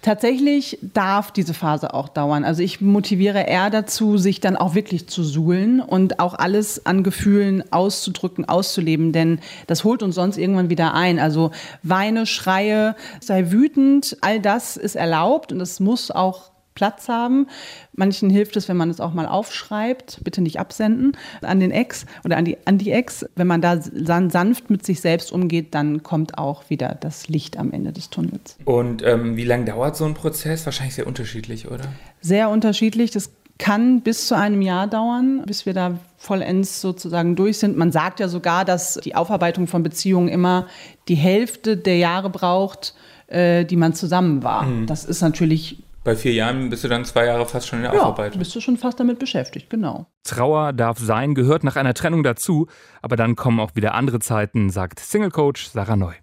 Tatsächlich 0.00 0.78
darf 0.80 1.32
diese 1.32 1.54
Phase 1.54 1.92
auch 1.92 2.08
dauern. 2.08 2.44
Also 2.44 2.62
ich 2.62 2.80
motiviere 2.80 3.40
eher 3.40 3.68
dazu, 3.68 4.16
sich 4.16 4.40
dann 4.40 4.56
auch 4.56 4.76
wirklich 4.76 5.08
zu 5.08 5.24
suhlen 5.24 5.80
und 5.80 6.20
auch 6.20 6.34
alles 6.34 6.86
an 6.86 7.02
Gefühlen 7.02 7.64
auszudrücken, 7.72 8.44
auszuleben, 8.44 9.12
denn 9.12 9.40
das 9.66 9.82
holt 9.82 10.04
uns 10.04 10.14
sonst 10.14 10.36
irgendwann 10.36 10.70
wieder 10.70 10.94
ein. 10.94 11.18
Also 11.18 11.50
Weine, 11.82 12.26
Schreie, 12.26 12.94
sei 13.20 13.50
wütend, 13.50 14.16
all 14.20 14.38
das 14.38 14.76
ist 14.76 14.94
erlaubt 14.94 15.50
und 15.50 15.60
es 15.60 15.80
muss 15.80 16.12
auch 16.12 16.52
Platz 16.78 17.08
haben. 17.08 17.48
Manchen 17.92 18.30
hilft 18.30 18.56
es, 18.56 18.68
wenn 18.68 18.76
man 18.76 18.88
es 18.88 19.00
auch 19.00 19.12
mal 19.12 19.26
aufschreibt, 19.26 20.20
bitte 20.22 20.40
nicht 20.40 20.60
absenden 20.60 21.16
an 21.42 21.58
den 21.58 21.72
Ex 21.72 22.06
oder 22.24 22.36
an 22.36 22.44
die, 22.44 22.56
an 22.66 22.78
die 22.78 22.92
Ex. 22.92 23.26
Wenn 23.34 23.48
man 23.48 23.60
da 23.60 23.80
sanft 23.80 24.70
mit 24.70 24.86
sich 24.86 25.00
selbst 25.00 25.32
umgeht, 25.32 25.74
dann 25.74 26.04
kommt 26.04 26.38
auch 26.38 26.70
wieder 26.70 26.96
das 27.00 27.26
Licht 27.26 27.58
am 27.58 27.72
Ende 27.72 27.92
des 27.92 28.10
Tunnels. 28.10 28.56
Und 28.64 29.02
ähm, 29.04 29.36
wie 29.36 29.42
lange 29.42 29.64
dauert 29.64 29.96
so 29.96 30.04
ein 30.04 30.14
Prozess? 30.14 30.64
Wahrscheinlich 30.66 30.94
sehr 30.94 31.08
unterschiedlich, 31.08 31.68
oder? 31.68 31.86
Sehr 32.20 32.48
unterschiedlich. 32.48 33.10
Das 33.10 33.32
kann 33.58 34.02
bis 34.02 34.28
zu 34.28 34.36
einem 34.36 34.62
Jahr 34.62 34.86
dauern, 34.86 35.42
bis 35.46 35.66
wir 35.66 35.74
da 35.74 35.98
vollends 36.16 36.80
sozusagen 36.80 37.34
durch 37.34 37.58
sind. 37.58 37.76
Man 37.76 37.90
sagt 37.90 38.20
ja 38.20 38.28
sogar, 38.28 38.64
dass 38.64 39.00
die 39.02 39.16
Aufarbeitung 39.16 39.66
von 39.66 39.82
Beziehungen 39.82 40.28
immer 40.28 40.68
die 41.08 41.16
Hälfte 41.16 41.76
der 41.76 41.96
Jahre 41.96 42.30
braucht, 42.30 42.94
äh, 43.26 43.64
die 43.64 43.76
man 43.76 43.94
zusammen 43.94 44.44
war. 44.44 44.62
Mhm. 44.62 44.86
Das 44.86 45.04
ist 45.04 45.22
natürlich 45.22 45.82
bei 46.08 46.16
vier 46.16 46.32
Jahren 46.32 46.70
bist 46.70 46.84
du 46.84 46.88
dann 46.88 47.04
zwei 47.04 47.26
Jahre 47.26 47.44
fast 47.44 47.68
schon 47.68 47.80
in 47.80 47.82
der 47.82 47.92
ja, 47.92 48.00
Aufarbeitung. 48.00 48.38
bist 48.38 48.56
du 48.56 48.62
schon 48.62 48.78
fast 48.78 48.98
damit 48.98 49.18
beschäftigt, 49.18 49.68
genau. 49.68 50.06
Trauer 50.24 50.72
darf 50.72 50.98
sein, 50.98 51.34
gehört 51.34 51.64
nach 51.64 51.76
einer 51.76 51.92
Trennung 51.92 52.22
dazu, 52.22 52.66
aber 53.02 53.16
dann 53.16 53.36
kommen 53.36 53.60
auch 53.60 53.72
wieder 53.74 53.92
andere 53.92 54.18
Zeiten, 54.18 54.70
sagt 54.70 55.00
Single 55.00 55.30
Coach 55.30 55.68
Sarah 55.68 55.96
Neu. 55.96 56.14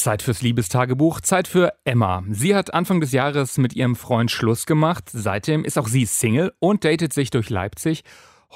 Zeit 0.00 0.22
fürs 0.22 0.42
Liebestagebuch, 0.42 1.20
Zeit 1.20 1.46
für 1.46 1.72
Emma. 1.84 2.24
Sie 2.30 2.54
hat 2.54 2.72
Anfang 2.72 3.00
des 3.00 3.12
Jahres 3.12 3.58
mit 3.58 3.74
ihrem 3.74 3.96
Freund 3.96 4.30
Schluss 4.30 4.66
gemacht. 4.66 5.04
Seitdem 5.12 5.64
ist 5.64 5.78
auch 5.78 5.88
sie 5.88 6.06
Single 6.06 6.52
und 6.58 6.84
datet 6.84 7.12
sich 7.12 7.30
durch 7.30 7.50
Leipzig. 7.50 8.02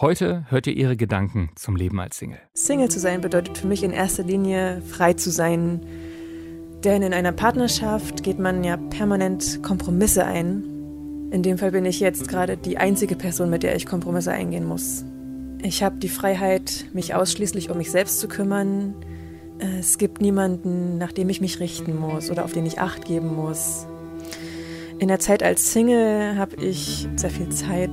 Heute 0.00 0.44
hört 0.48 0.66
ihr 0.66 0.74
ihre 0.74 0.96
Gedanken 0.96 1.50
zum 1.54 1.76
Leben 1.76 2.00
als 2.00 2.18
Single. 2.18 2.40
Single 2.54 2.90
zu 2.90 2.98
sein 2.98 3.20
bedeutet 3.20 3.58
für 3.58 3.66
mich 3.66 3.84
in 3.84 3.92
erster 3.92 4.24
Linie 4.24 4.82
frei 4.82 5.12
zu 5.12 5.30
sein. 5.30 5.86
Denn 6.82 7.02
in 7.02 7.14
einer 7.14 7.32
Partnerschaft 7.32 8.22
geht 8.22 8.38
man 8.38 8.64
ja 8.64 8.76
permanent 8.76 9.62
Kompromisse 9.62 10.24
ein. 10.24 10.64
In 11.30 11.42
dem 11.42 11.58
Fall 11.58 11.70
bin 11.70 11.84
ich 11.84 12.00
jetzt 12.00 12.26
gerade 12.28 12.56
die 12.56 12.78
einzige 12.78 13.16
Person, 13.16 13.50
mit 13.50 13.62
der 13.62 13.76
ich 13.76 13.86
Kompromisse 13.86 14.32
eingehen 14.32 14.64
muss. 14.64 15.04
Ich 15.62 15.82
habe 15.82 15.96
die 15.96 16.08
Freiheit, 16.08 16.86
mich 16.92 17.14
ausschließlich 17.14 17.70
um 17.70 17.78
mich 17.78 17.90
selbst 17.90 18.20
zu 18.20 18.28
kümmern, 18.28 18.94
es 19.58 19.98
gibt 19.98 20.20
niemanden, 20.20 20.98
nach 20.98 21.12
dem 21.12 21.28
ich 21.28 21.40
mich 21.40 21.60
richten 21.60 21.98
muss 21.98 22.30
oder 22.30 22.44
auf 22.44 22.52
den 22.52 22.66
ich 22.66 22.80
Acht 22.80 23.04
geben 23.04 23.34
muss. 23.34 23.86
In 24.98 25.08
der 25.08 25.18
Zeit 25.18 25.42
als 25.42 25.72
Single 25.72 26.36
habe 26.36 26.56
ich 26.56 27.08
sehr 27.16 27.30
viel 27.30 27.48
Zeit, 27.48 27.90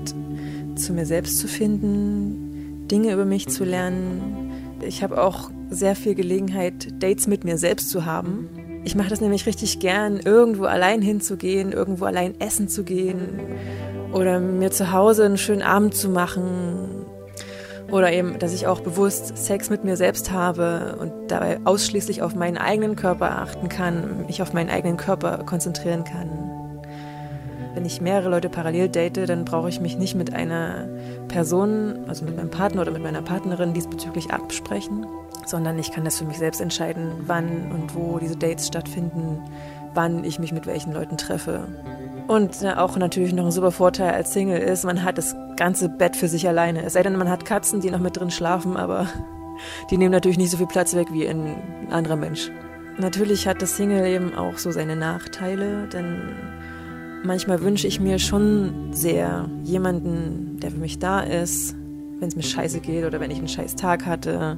zu 0.76 0.94
mir 0.94 1.06
selbst 1.06 1.40
zu 1.40 1.48
finden, 1.48 2.88
Dinge 2.88 3.14
über 3.14 3.26
mich 3.26 3.48
zu 3.48 3.64
lernen. 3.64 4.52
Ich 4.82 5.04
habe 5.04 5.22
auch 5.22 5.52
sehr 5.70 5.96
viel 5.96 6.16
Gelegenheit, 6.16 7.02
Dates 7.02 7.28
mit 7.28 7.44
mir 7.44 7.58
selbst 7.58 7.90
zu 7.90 8.06
haben. 8.06 8.50
Ich 8.84 8.96
mache 8.96 9.10
das 9.10 9.22
nämlich 9.22 9.46
richtig 9.46 9.80
gern, 9.80 10.20
irgendwo 10.20 10.66
allein 10.66 11.02
hinzugehen, 11.02 11.72
irgendwo 11.72 12.06
allein 12.06 12.40
essen 12.40 12.68
zu 12.68 12.84
gehen 12.84 13.20
oder 14.12 14.40
mir 14.40 14.72
zu 14.72 14.92
Hause 14.92 15.26
einen 15.26 15.38
schönen 15.38 15.62
Abend 15.62 15.96
zu 15.96 16.10
machen, 16.10 17.01
oder 17.92 18.12
eben, 18.12 18.40
dass 18.40 18.54
ich 18.54 18.68
auch 18.68 18.80
bewusst 18.80 19.38
Sex 19.38 19.70
mit 19.70 19.84
mir 19.84 19.98
selbst 19.98 20.32
habe 20.32 20.98
und 21.00 21.30
dabei 21.30 21.60
ausschließlich 21.64 22.22
auf 22.22 22.36
meinen 22.36 22.58
eigenen 22.58 22.96
Körper 22.96 23.40
achten 23.42 23.70
kann, 23.70 24.26
mich 24.26 24.42
auf 24.42 24.54
meinen 24.54 24.70
eigenen 24.70 24.98
Körper 24.98 25.40
konzentrieren 25.40 26.04
kann. 26.04 26.30
Wenn 27.74 27.86
ich 27.86 28.02
mehrere 28.02 28.30
Leute 28.30 28.50
parallel 28.50 28.90
date, 28.90 29.30
dann 29.30 29.46
brauche 29.46 29.70
ich 29.70 29.80
mich 29.80 29.98
nicht 29.98 30.16
mit 30.16 30.34
einer 30.34 30.90
Person, 31.30 32.06
also 32.08 32.26
mit 32.26 32.36
meinem 32.36 32.50
Partner 32.50 32.82
oder 32.82 32.92
mit 32.92 33.02
meiner 33.02 33.22
Partnerin 33.22 33.74
diesbezüglich 33.74 34.32
absprechen, 34.32 35.06
sondern 35.46 35.80
ich 35.80 35.92
kann 35.92 36.04
das 36.04 36.18
für 36.18 36.26
mich 36.26 36.38
selbst 36.38 36.60
entscheiden, 36.60 37.12
wann 37.28 37.72
und 37.72 37.96
wo 37.96 38.20
diese 38.20 38.36
Dates 38.36 38.68
stattfinden, 38.68 39.40
wann 39.94 40.26
ich 40.26 40.40
mich 40.40 40.52
mit 40.52 40.66
welchen 40.66 40.92
Leuten 40.92 41.18
treffe. 41.18 41.68
Und 42.32 42.66
auch 42.66 42.96
natürlich 42.96 43.34
noch 43.34 43.44
ein 43.44 43.52
super 43.52 43.74
Vorteil 43.74 44.14
als 44.14 44.32
Single 44.32 44.58
ist, 44.58 44.86
man 44.86 45.04
hat 45.04 45.18
das 45.18 45.36
ganze 45.58 45.90
Bett 45.90 46.16
für 46.16 46.30
sich 46.30 46.48
alleine. 46.48 46.82
Es 46.82 46.94
sei 46.94 47.04
denn, 47.04 47.18
man 47.18 47.30
hat 47.30 47.44
Katzen, 47.44 47.82
die 47.82 47.92
noch 47.92 48.00
mit 48.00 48.16
drin 48.16 48.32
schlafen, 48.32 48.78
aber 48.78 49.08
die 49.92 49.98
nehmen 49.98 50.14
natürlich 50.14 50.38
nicht 50.38 50.50
so 50.50 50.56
viel 50.56 50.66
Platz 50.66 50.96
weg 50.96 51.10
wie 51.12 51.28
ein 51.28 51.58
anderer 51.90 52.16
Mensch. 52.16 52.50
Natürlich 52.98 53.50
hat 53.50 53.62
das 53.62 53.76
Single 53.76 54.08
eben 54.08 54.34
auch 54.34 54.58
so 54.60 54.72
seine 54.72 54.96
Nachteile, 54.96 55.90
denn 55.90 56.22
manchmal 57.26 57.62
wünsche 57.64 57.86
ich 57.86 58.00
mir 58.00 58.18
schon 58.18 58.94
sehr 58.94 59.50
jemanden, 59.66 60.58
der 60.62 60.72
für 60.72 60.80
mich 60.80 61.00
da 61.00 61.20
ist, 61.20 61.76
wenn 62.20 62.30
es 62.30 62.38
mir 62.38 62.44
scheiße 62.44 62.80
geht 62.80 63.04
oder 63.04 63.20
wenn 63.20 63.32
ich 63.32 63.40
einen 63.40 63.50
scheiß 63.50 63.76
Tag 63.76 64.06
hatte, 64.06 64.58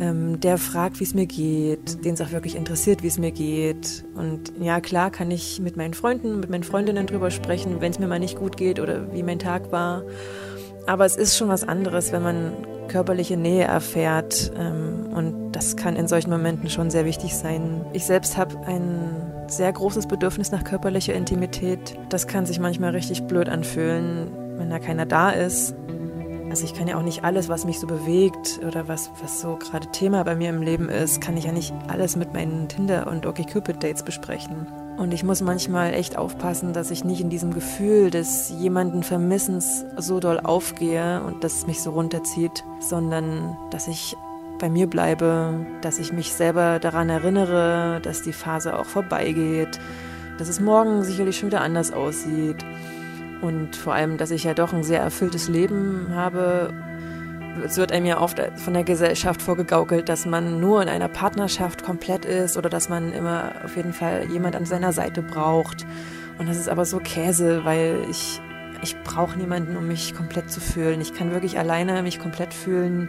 ähm, 0.00 0.40
der 0.40 0.58
fragt, 0.58 1.00
wie 1.00 1.04
es 1.04 1.14
mir 1.14 1.26
geht, 1.26 2.04
den 2.04 2.14
es 2.14 2.20
auch 2.20 2.32
wirklich 2.32 2.56
interessiert, 2.56 3.02
wie 3.02 3.08
es 3.08 3.18
mir 3.18 3.30
geht. 3.30 4.04
Und 4.14 4.52
ja, 4.60 4.80
klar 4.80 5.10
kann 5.10 5.30
ich 5.30 5.60
mit 5.60 5.76
meinen 5.76 5.94
Freunden, 5.94 6.40
mit 6.40 6.50
meinen 6.50 6.64
Freundinnen 6.64 7.06
drüber 7.06 7.30
sprechen, 7.30 7.80
wenn 7.80 7.92
es 7.92 7.98
mir 7.98 8.06
mal 8.06 8.18
nicht 8.18 8.38
gut 8.38 8.56
geht 8.56 8.80
oder 8.80 9.12
wie 9.12 9.22
mein 9.22 9.38
Tag 9.38 9.72
war. 9.72 10.02
Aber 10.86 11.04
es 11.04 11.16
ist 11.16 11.36
schon 11.36 11.48
was 11.48 11.66
anderes, 11.66 12.12
wenn 12.12 12.22
man 12.22 12.52
körperliche 12.88 13.36
Nähe 13.36 13.64
erfährt. 13.64 14.52
Ähm, 14.56 15.12
und 15.14 15.52
das 15.52 15.76
kann 15.76 15.96
in 15.96 16.08
solchen 16.08 16.30
Momenten 16.30 16.70
schon 16.70 16.90
sehr 16.90 17.04
wichtig 17.04 17.34
sein. 17.34 17.84
Ich 17.92 18.04
selbst 18.04 18.36
habe 18.36 18.58
ein 18.66 19.32
sehr 19.48 19.72
großes 19.72 20.06
Bedürfnis 20.06 20.52
nach 20.52 20.64
körperlicher 20.64 21.14
Intimität. 21.14 21.98
Das 22.08 22.26
kann 22.26 22.46
sich 22.46 22.58
manchmal 22.58 22.90
richtig 22.90 23.22
blöd 23.24 23.48
anfühlen, 23.48 24.28
wenn 24.58 24.70
da 24.70 24.78
keiner 24.78 25.06
da 25.06 25.30
ist. 25.30 25.74
Also 26.48 26.64
ich 26.64 26.74
kann 26.74 26.86
ja 26.88 26.96
auch 26.96 27.02
nicht 27.02 27.24
alles, 27.24 27.48
was 27.48 27.64
mich 27.64 27.80
so 27.80 27.86
bewegt 27.86 28.60
oder 28.66 28.88
was, 28.88 29.10
was 29.20 29.40
so 29.40 29.56
gerade 29.56 29.90
Thema 29.90 30.22
bei 30.22 30.36
mir 30.36 30.48
im 30.50 30.62
Leben 30.62 30.88
ist, 30.88 31.20
kann 31.20 31.36
ich 31.36 31.44
ja 31.44 31.52
nicht 31.52 31.74
alles 31.88 32.16
mit 32.16 32.32
meinen 32.32 32.68
Tinder- 32.68 33.08
und 33.08 33.26
OkCupid-Dates 33.26 34.04
besprechen. 34.04 34.66
Und 34.96 35.12
ich 35.12 35.24
muss 35.24 35.42
manchmal 35.42 35.92
echt 35.92 36.16
aufpassen, 36.16 36.72
dass 36.72 36.90
ich 36.90 37.04
nicht 37.04 37.20
in 37.20 37.28
diesem 37.28 37.52
Gefühl 37.52 38.10
des 38.10 38.48
jemanden 38.48 39.02
Vermissens 39.02 39.84
so 39.98 40.20
doll 40.20 40.40
aufgehe 40.40 41.22
und 41.22 41.44
das 41.44 41.66
mich 41.66 41.82
so 41.82 41.90
runterzieht, 41.90 42.64
sondern 42.80 43.56
dass 43.70 43.88
ich 43.88 44.16
bei 44.58 44.70
mir 44.70 44.86
bleibe, 44.86 45.66
dass 45.82 45.98
ich 45.98 46.12
mich 46.12 46.32
selber 46.32 46.78
daran 46.78 47.10
erinnere, 47.10 48.00
dass 48.02 48.22
die 48.22 48.32
Phase 48.32 48.78
auch 48.78 48.86
vorbeigeht, 48.86 49.78
dass 50.38 50.48
es 50.48 50.60
morgen 50.60 51.02
sicherlich 51.02 51.36
schon 51.36 51.48
wieder 51.48 51.60
anders 51.60 51.92
aussieht 51.92 52.64
und 53.42 53.76
vor 53.76 53.94
allem, 53.94 54.16
dass 54.16 54.30
ich 54.30 54.44
ja 54.44 54.54
doch 54.54 54.72
ein 54.72 54.82
sehr 54.82 55.00
erfülltes 55.00 55.48
Leben 55.48 56.08
habe. 56.14 56.72
Es 57.64 57.76
wird 57.78 57.92
einem 57.92 58.06
ja 58.06 58.20
oft 58.20 58.40
von 58.56 58.74
der 58.74 58.84
Gesellschaft 58.84 59.40
vorgegaukelt, 59.40 60.08
dass 60.08 60.26
man 60.26 60.60
nur 60.60 60.82
in 60.82 60.88
einer 60.88 61.08
Partnerschaft 61.08 61.82
komplett 61.82 62.24
ist 62.24 62.56
oder 62.56 62.68
dass 62.68 62.88
man 62.88 63.12
immer 63.12 63.52
auf 63.64 63.76
jeden 63.76 63.92
Fall 63.92 64.26
jemand 64.30 64.56
an 64.56 64.66
seiner 64.66 64.92
Seite 64.92 65.22
braucht. 65.22 65.86
Und 66.38 66.48
das 66.48 66.58
ist 66.58 66.68
aber 66.68 66.84
so 66.84 66.98
Käse, 66.98 67.64
weil 67.64 68.04
ich, 68.10 68.40
ich 68.82 69.00
brauche 69.04 69.38
niemanden, 69.38 69.76
um 69.76 69.86
mich 69.86 70.14
komplett 70.14 70.50
zu 70.50 70.60
fühlen. 70.60 71.00
Ich 71.00 71.14
kann 71.14 71.32
wirklich 71.32 71.58
alleine 71.58 72.02
mich 72.02 72.18
komplett 72.18 72.52
fühlen. 72.52 73.08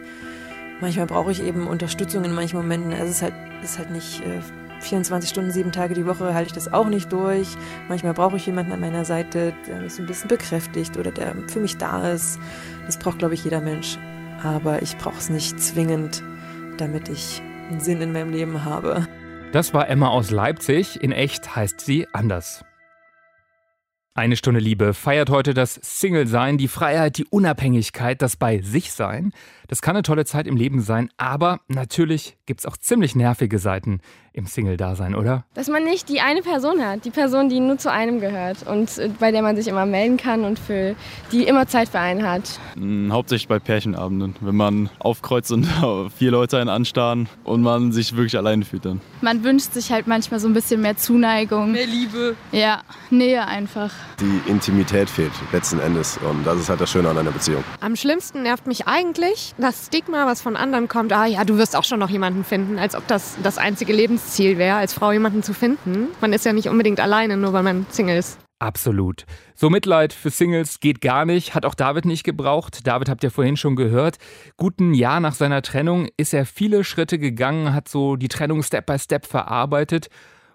Manchmal 0.80 1.06
brauche 1.06 1.30
ich 1.30 1.42
eben 1.42 1.66
Unterstützung 1.66 2.24
in 2.24 2.32
manchen 2.32 2.56
Momenten. 2.56 2.92
Es 2.92 3.10
ist 3.10 3.22
halt, 3.22 3.34
ist 3.62 3.78
halt 3.78 3.90
nicht 3.90 4.22
äh, 4.24 4.40
24 4.80 5.30
Stunden, 5.30 5.50
sieben 5.50 5.72
Tage 5.72 5.94
die 5.94 6.06
Woche 6.06 6.34
halte 6.34 6.48
ich 6.48 6.52
das 6.52 6.72
auch 6.72 6.88
nicht 6.88 7.12
durch. 7.12 7.48
Manchmal 7.88 8.14
brauche 8.14 8.36
ich 8.36 8.46
jemanden 8.46 8.72
an 8.72 8.80
meiner 8.80 9.04
Seite, 9.04 9.52
der 9.66 9.80
mich 9.80 9.94
so 9.94 10.02
ein 10.02 10.06
bisschen 10.06 10.28
bekräftigt 10.28 10.96
oder 10.96 11.10
der 11.10 11.34
für 11.48 11.60
mich 11.60 11.76
da 11.76 12.10
ist. 12.10 12.38
Das 12.86 12.98
braucht, 12.98 13.18
glaube 13.18 13.34
ich, 13.34 13.44
jeder 13.44 13.60
Mensch. 13.60 13.98
Aber 14.42 14.82
ich 14.82 14.96
brauche 14.98 15.18
es 15.18 15.30
nicht 15.30 15.60
zwingend, 15.60 16.22
damit 16.76 17.08
ich 17.08 17.42
einen 17.70 17.80
Sinn 17.80 18.00
in 18.00 18.12
meinem 18.12 18.30
Leben 18.30 18.64
habe. 18.64 19.06
Das 19.52 19.74
war 19.74 19.88
Emma 19.88 20.08
aus 20.08 20.30
Leipzig. 20.30 21.02
In 21.02 21.12
echt 21.12 21.56
heißt 21.56 21.80
sie 21.80 22.06
anders. 22.12 22.64
Eine 24.18 24.34
Stunde 24.34 24.58
Liebe 24.58 24.94
feiert 24.94 25.30
heute 25.30 25.54
das 25.54 25.74
Single-Sein, 25.80 26.58
die 26.58 26.66
Freiheit, 26.66 27.18
die 27.18 27.24
Unabhängigkeit, 27.26 28.20
das 28.20 28.34
bei 28.34 28.60
sich 28.60 28.90
sein. 28.90 29.30
Das 29.68 29.80
kann 29.80 29.94
eine 29.94 30.02
tolle 30.02 30.24
Zeit 30.24 30.48
im 30.48 30.56
Leben 30.56 30.80
sein, 30.80 31.08
aber 31.18 31.60
natürlich 31.68 32.36
gibt 32.44 32.60
es 32.60 32.66
auch 32.66 32.76
ziemlich 32.76 33.14
nervige 33.14 33.60
Seiten 33.60 34.00
im 34.32 34.46
Single-Dasein, 34.46 35.14
oder? 35.14 35.44
Dass 35.54 35.68
man 35.68 35.84
nicht 35.84 36.08
die 36.08 36.20
eine 36.20 36.42
Person 36.42 36.84
hat, 36.84 37.04
die 37.04 37.10
Person, 37.10 37.48
die 37.48 37.60
nur 37.60 37.78
zu 37.78 37.92
einem 37.92 38.20
gehört 38.20 38.66
und 38.66 38.96
äh, 38.98 39.10
bei 39.20 39.30
der 39.30 39.42
man 39.42 39.56
sich 39.56 39.68
immer 39.68 39.84
melden 39.84 40.16
kann 40.16 40.44
und 40.44 40.58
für 40.58 40.96
die 41.32 41.44
immer 41.44 41.66
Zeit 41.66 41.88
für 41.88 41.98
einen 41.98 42.26
hat. 42.26 42.58
Hm, 42.74 43.12
hauptsächlich 43.12 43.48
bei 43.48 43.58
Pärchenabenden, 43.58 44.36
wenn 44.40 44.56
man 44.56 44.90
aufkreuzt 44.98 45.52
und 45.52 45.66
vier 46.16 46.30
Leute 46.30 46.58
einen 46.58 46.70
anstarren 46.70 47.28
und 47.44 47.62
man 47.62 47.92
sich 47.92 48.16
wirklich 48.16 48.36
alleine 48.36 48.64
fühlt 48.64 48.84
dann. 48.84 49.00
Man 49.20 49.44
wünscht 49.44 49.74
sich 49.74 49.92
halt 49.92 50.06
manchmal 50.06 50.40
so 50.40 50.48
ein 50.48 50.54
bisschen 50.54 50.80
mehr 50.80 50.96
Zuneigung. 50.96 51.72
Mehr 51.72 51.86
Liebe. 51.86 52.36
Ja, 52.52 52.82
Nähe 53.10 53.46
einfach. 53.46 53.92
Die 54.20 54.50
Intimität 54.50 55.08
fehlt 55.08 55.32
letzten 55.52 55.78
Endes 55.78 56.18
und 56.18 56.44
das 56.44 56.58
ist 56.58 56.68
halt 56.68 56.80
das 56.80 56.90
Schöne 56.90 57.08
an 57.08 57.18
einer 57.18 57.30
Beziehung. 57.30 57.62
Am 57.80 57.94
schlimmsten 57.94 58.42
nervt 58.42 58.66
mich 58.66 58.88
eigentlich 58.88 59.54
das 59.58 59.86
Stigma, 59.86 60.26
was 60.26 60.42
von 60.42 60.56
anderen 60.56 60.88
kommt. 60.88 61.12
Ah 61.12 61.26
ja, 61.26 61.44
du 61.44 61.56
wirst 61.56 61.76
auch 61.76 61.84
schon 61.84 62.00
noch 62.00 62.10
jemanden 62.10 62.44
finden, 62.44 62.78
als 62.78 62.96
ob 62.96 63.06
das 63.06 63.36
das 63.42 63.58
einzige 63.58 63.92
Lebensziel 63.92 64.58
wäre, 64.58 64.76
als 64.76 64.92
Frau 64.92 65.12
jemanden 65.12 65.42
zu 65.42 65.54
finden. 65.54 66.08
Man 66.20 66.32
ist 66.32 66.44
ja 66.44 66.52
nicht 66.52 66.68
unbedingt 66.68 67.00
alleine, 67.00 67.36
nur 67.36 67.52
weil 67.52 67.62
man 67.62 67.86
Single 67.90 68.18
ist. 68.18 68.38
Absolut. 68.60 69.24
So 69.54 69.70
Mitleid 69.70 70.12
für 70.12 70.30
Singles 70.30 70.80
geht 70.80 71.00
gar 71.00 71.24
nicht, 71.24 71.54
hat 71.54 71.64
auch 71.64 71.76
David 71.76 72.04
nicht 72.04 72.24
gebraucht. 72.24 72.86
David 72.88 73.08
habt 73.08 73.22
ihr 73.22 73.30
vorhin 73.30 73.56
schon 73.56 73.76
gehört. 73.76 74.16
Guten 74.56 74.94
Jahr 74.94 75.20
nach 75.20 75.34
seiner 75.34 75.62
Trennung 75.62 76.08
ist 76.16 76.34
er 76.34 76.44
viele 76.44 76.82
Schritte 76.82 77.20
gegangen, 77.20 77.72
hat 77.72 77.88
so 77.88 78.16
die 78.16 78.28
Trennung 78.28 78.64
Step 78.64 78.86
by 78.86 78.98
Step 78.98 79.26
verarbeitet. 79.26 80.08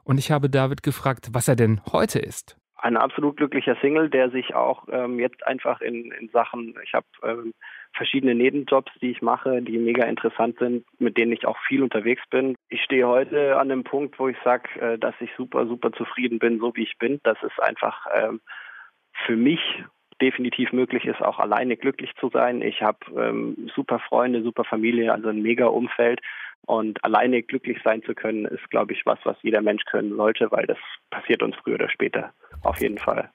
Und 0.03 0.17
ich 0.17 0.31
habe 0.31 0.49
David 0.49 0.83
gefragt, 0.83 1.29
was 1.31 1.47
er 1.47 1.55
denn 1.55 1.79
heute 1.93 2.19
ist 2.19 2.57
ein 2.83 2.97
absolut 2.97 3.37
glücklicher 3.37 3.77
Single, 3.81 4.09
der 4.09 4.29
sich 4.29 4.53
auch 4.53 4.87
ähm, 4.91 5.17
jetzt 5.17 5.47
einfach 5.47 5.79
in, 5.79 6.11
in 6.11 6.27
Sachen, 6.29 6.75
ich 6.83 6.93
habe 6.93 7.05
ähm, 7.23 7.53
verschiedene 7.93 8.35
Nebenjobs, 8.35 8.91
die 9.01 9.11
ich 9.11 9.21
mache, 9.21 9.61
die 9.61 9.77
mega 9.77 10.05
interessant 10.05 10.59
sind, 10.59 10.85
mit 10.99 11.17
denen 11.17 11.31
ich 11.31 11.47
auch 11.47 11.57
viel 11.65 11.81
unterwegs 11.81 12.23
bin. 12.29 12.55
Ich 12.67 12.83
stehe 12.83 13.07
heute 13.07 13.57
an 13.57 13.69
dem 13.69 13.85
Punkt, 13.85 14.19
wo 14.19 14.27
ich 14.27 14.37
sage, 14.43 14.67
äh, 14.81 14.97
dass 14.97 15.15
ich 15.21 15.29
super, 15.37 15.65
super 15.65 15.93
zufrieden 15.93 16.39
bin, 16.39 16.59
so 16.59 16.75
wie 16.75 16.83
ich 16.83 16.97
bin. 16.97 17.21
Das 17.23 17.41
ist 17.41 17.57
einfach 17.63 18.05
ähm, 18.13 18.41
für 19.25 19.37
mich 19.37 19.61
definitiv 20.21 20.73
möglich 20.73 21.05
ist, 21.05 21.21
auch 21.21 21.39
alleine 21.39 21.77
glücklich 21.77 22.11
zu 22.19 22.29
sein. 22.29 22.61
Ich 22.61 22.81
habe 22.81 22.99
ähm, 23.17 23.69
super 23.73 23.99
Freunde, 23.99 24.43
super 24.43 24.65
Familie, 24.65 25.13
also 25.13 25.29
ein 25.29 25.41
mega 25.41 25.67
Umfeld. 25.67 26.19
Und 26.65 27.03
alleine 27.03 27.43
glücklich 27.43 27.77
sein 27.83 28.03
zu 28.03 28.15
können, 28.15 28.45
ist, 28.45 28.69
glaube 28.69 28.93
ich, 28.93 29.05
was, 29.05 29.19
was 29.23 29.37
jeder 29.41 29.61
Mensch 29.61 29.83
können 29.85 30.15
sollte, 30.15 30.51
weil 30.51 30.65
das 30.65 30.77
passiert 31.09 31.43
uns 31.43 31.55
früher 31.63 31.75
oder 31.75 31.89
später. 31.89 32.31
Auf 32.61 32.79
jeden 32.79 32.97
Fall. 32.97 33.29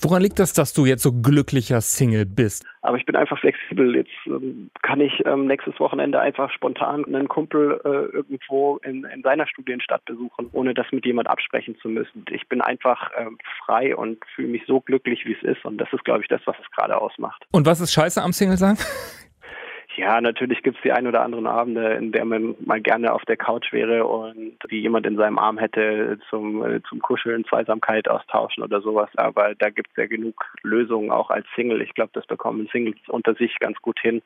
Woran 0.00 0.22
liegt 0.22 0.38
das, 0.38 0.52
dass 0.52 0.72
du 0.72 0.86
jetzt 0.86 1.02
so 1.02 1.12
glücklicher 1.12 1.80
Single 1.80 2.24
bist? 2.24 2.64
Aber 2.82 2.96
ich 2.96 3.06
bin 3.06 3.16
einfach 3.16 3.38
flexibel. 3.38 3.96
Jetzt 3.96 4.10
ähm, 4.26 4.70
kann 4.82 5.00
ich 5.00 5.24
ähm, 5.26 5.46
nächstes 5.46 5.78
Wochenende 5.80 6.20
einfach 6.20 6.50
spontan 6.52 7.04
einen 7.04 7.28
Kumpel 7.28 7.80
äh, 7.84 8.16
irgendwo 8.16 8.76
in, 8.78 9.04
in, 9.04 9.22
seiner 9.22 9.46
Studienstadt 9.48 10.04
besuchen, 10.04 10.48
ohne 10.52 10.74
das 10.74 10.86
mit 10.92 11.04
jemand 11.04 11.28
absprechen 11.28 11.76
zu 11.80 11.88
müssen. 11.88 12.24
Ich 12.30 12.48
bin 12.48 12.60
einfach 12.60 13.10
ähm, 13.18 13.38
frei 13.64 13.96
und 13.96 14.18
fühle 14.34 14.48
mich 14.48 14.62
so 14.66 14.80
glücklich, 14.80 15.24
wie 15.24 15.34
es 15.34 15.42
ist. 15.42 15.64
Und 15.64 15.78
das 15.78 15.88
ist, 15.92 16.04
glaube 16.04 16.22
ich, 16.22 16.28
das, 16.28 16.40
was 16.44 16.56
es 16.62 16.70
gerade 16.70 17.00
ausmacht. 17.00 17.44
Und 17.50 17.66
was 17.66 17.80
ist 17.80 17.92
scheiße 17.92 18.22
am 18.22 18.32
Single 18.32 18.56
sein? 18.56 18.76
Ja, 19.96 20.20
natürlich 20.20 20.62
gibt 20.62 20.76
es 20.76 20.82
die 20.82 20.92
ein 20.92 21.06
oder 21.06 21.22
anderen 21.22 21.46
Abende, 21.46 21.94
in 21.94 22.12
der 22.12 22.26
man 22.26 22.54
mal 22.60 22.82
gerne 22.82 23.14
auf 23.14 23.24
der 23.24 23.38
Couch 23.38 23.72
wäre 23.72 24.04
und 24.04 24.58
die 24.70 24.82
jemand 24.82 25.06
in 25.06 25.16
seinem 25.16 25.38
Arm 25.38 25.56
hätte 25.56 26.18
zum, 26.28 26.62
äh, 26.62 26.82
zum 26.86 27.00
Kuscheln, 27.00 27.46
Zweisamkeit 27.46 28.06
austauschen 28.06 28.62
oder 28.62 28.82
sowas. 28.82 29.08
Aber 29.16 29.54
da 29.54 29.70
gibt 29.70 29.88
es 29.90 29.96
ja 29.96 30.06
genug 30.06 30.44
Lösungen 30.62 31.10
auch 31.10 31.30
als 31.30 31.46
Single. 31.54 31.80
Ich 31.80 31.94
glaube, 31.94 32.10
das 32.12 32.26
bekommen 32.26 32.68
Singles 32.70 32.98
unter 33.08 33.34
sich 33.34 33.58
ganz 33.58 33.78
gut 33.80 33.98
hin, 33.98 34.20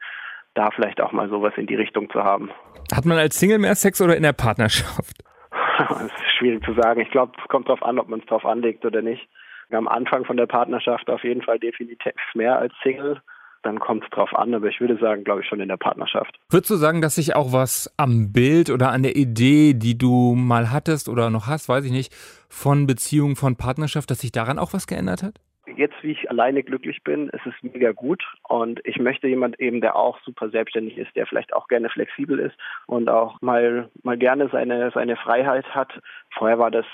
da 0.54 0.70
vielleicht 0.72 1.00
auch 1.00 1.12
mal 1.12 1.28
sowas 1.28 1.52
in 1.56 1.68
die 1.68 1.76
Richtung 1.76 2.10
zu 2.10 2.24
haben. 2.24 2.50
Hat 2.92 3.04
man 3.04 3.18
als 3.18 3.38
Single 3.38 3.60
mehr 3.60 3.76
Sex 3.76 4.00
oder 4.02 4.16
in 4.16 4.24
der 4.24 4.32
Partnerschaft? 4.32 5.22
das 5.88 6.02
ist 6.02 6.32
schwierig 6.36 6.64
zu 6.64 6.74
sagen. 6.74 7.00
Ich 7.00 7.12
glaube, 7.12 7.32
es 7.40 7.48
kommt 7.48 7.68
darauf 7.68 7.84
an, 7.84 8.00
ob 8.00 8.08
man 8.08 8.18
es 8.18 8.26
drauf 8.26 8.44
anlegt 8.44 8.84
oder 8.84 9.02
nicht. 9.02 9.28
Am 9.70 9.86
Anfang 9.86 10.24
von 10.24 10.36
der 10.36 10.46
Partnerschaft 10.46 11.08
auf 11.08 11.22
jeden 11.22 11.42
Fall 11.42 11.60
definitiv 11.60 12.14
mehr 12.34 12.58
als 12.58 12.74
Single 12.82 13.20
dann 13.62 13.78
kommt 13.78 14.04
es 14.04 14.10
drauf 14.10 14.34
an, 14.34 14.54
aber 14.54 14.68
ich 14.68 14.80
würde 14.80 14.96
sagen, 14.98 15.24
glaube 15.24 15.42
ich, 15.42 15.48
schon 15.48 15.60
in 15.60 15.68
der 15.68 15.76
Partnerschaft. 15.76 16.38
Würdest 16.50 16.70
du 16.70 16.76
sagen, 16.76 17.00
dass 17.00 17.16
sich 17.16 17.36
auch 17.36 17.52
was 17.52 17.92
am 17.96 18.32
Bild 18.32 18.70
oder 18.70 18.90
an 18.90 19.02
der 19.02 19.16
Idee, 19.16 19.74
die 19.74 19.98
du 19.98 20.34
mal 20.34 20.70
hattest 20.70 21.08
oder 21.08 21.30
noch 21.30 21.46
hast, 21.46 21.68
weiß 21.68 21.84
ich 21.84 21.92
nicht, 21.92 22.12
von 22.48 22.86
Beziehung, 22.86 23.36
von 23.36 23.56
Partnerschaft, 23.56 24.10
dass 24.10 24.20
sich 24.20 24.32
daran 24.32 24.58
auch 24.58 24.72
was 24.72 24.86
geändert 24.86 25.22
hat? 25.22 25.34
Jetzt, 25.76 25.94
wie 26.02 26.12
ich 26.12 26.28
alleine 26.28 26.62
glücklich 26.62 27.02
bin, 27.04 27.28
ist 27.28 27.46
es 27.46 27.54
mega 27.62 27.92
gut 27.92 28.22
und 28.48 28.80
ich 28.84 28.98
möchte 28.98 29.28
jemand 29.28 29.60
eben, 29.60 29.80
der 29.80 29.94
auch 29.94 30.18
super 30.24 30.50
selbstständig 30.50 30.98
ist, 30.98 31.14
der 31.14 31.26
vielleicht 31.26 31.52
auch 31.52 31.68
gerne 31.68 31.88
flexibel 31.88 32.38
ist 32.38 32.56
und 32.86 33.08
auch 33.08 33.40
mal, 33.40 33.88
mal 34.02 34.18
gerne 34.18 34.48
seine, 34.50 34.90
seine 34.92 35.16
Freiheit 35.16 35.66
hat. 35.74 35.92
Vorher 36.36 36.58
war 36.58 36.70
das 36.70 36.86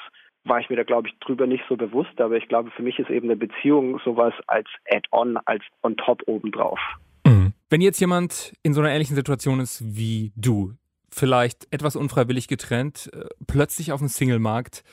war 0.49 0.61
ich 0.61 0.71
mir 0.71 0.77
da, 0.77 0.83
glaube 0.83 1.09
ich, 1.09 1.19
drüber 1.21 1.47
nicht 1.47 1.65
so 1.69 1.77
bewusst. 1.77 2.21
Aber 2.21 2.37
ich 2.37 2.49
glaube, 2.49 2.71
für 2.71 2.83
mich 2.83 2.99
ist 2.99 3.11
eben 3.11 3.29
eine 3.29 3.37
Beziehung 3.37 3.99
sowas 4.05 4.35
als 4.47 4.69
Add-on, 4.91 5.39
als 5.45 5.63
on 5.83 5.97
top 5.97 6.23
obendrauf. 6.27 6.79
Mhm. 7.27 7.53
Wenn 7.71 7.81
jetzt 7.81 8.01
jemand 8.01 8.53
in 8.63 8.73
so 8.73 8.81
einer 8.81 8.91
ähnlichen 8.91 9.17
Situation 9.17 9.61
ist 9.61 9.83
wie 9.85 10.33
du, 10.37 10.73
vielleicht 11.11 11.67
etwas 11.73 11.97
unfreiwillig 11.97 12.49
getrennt, 12.49 13.11
äh, 13.13 13.27
plötzlich 13.47 13.93
auf 13.93 14.01
dem 14.01 14.09
Single-Markt, 14.09 14.85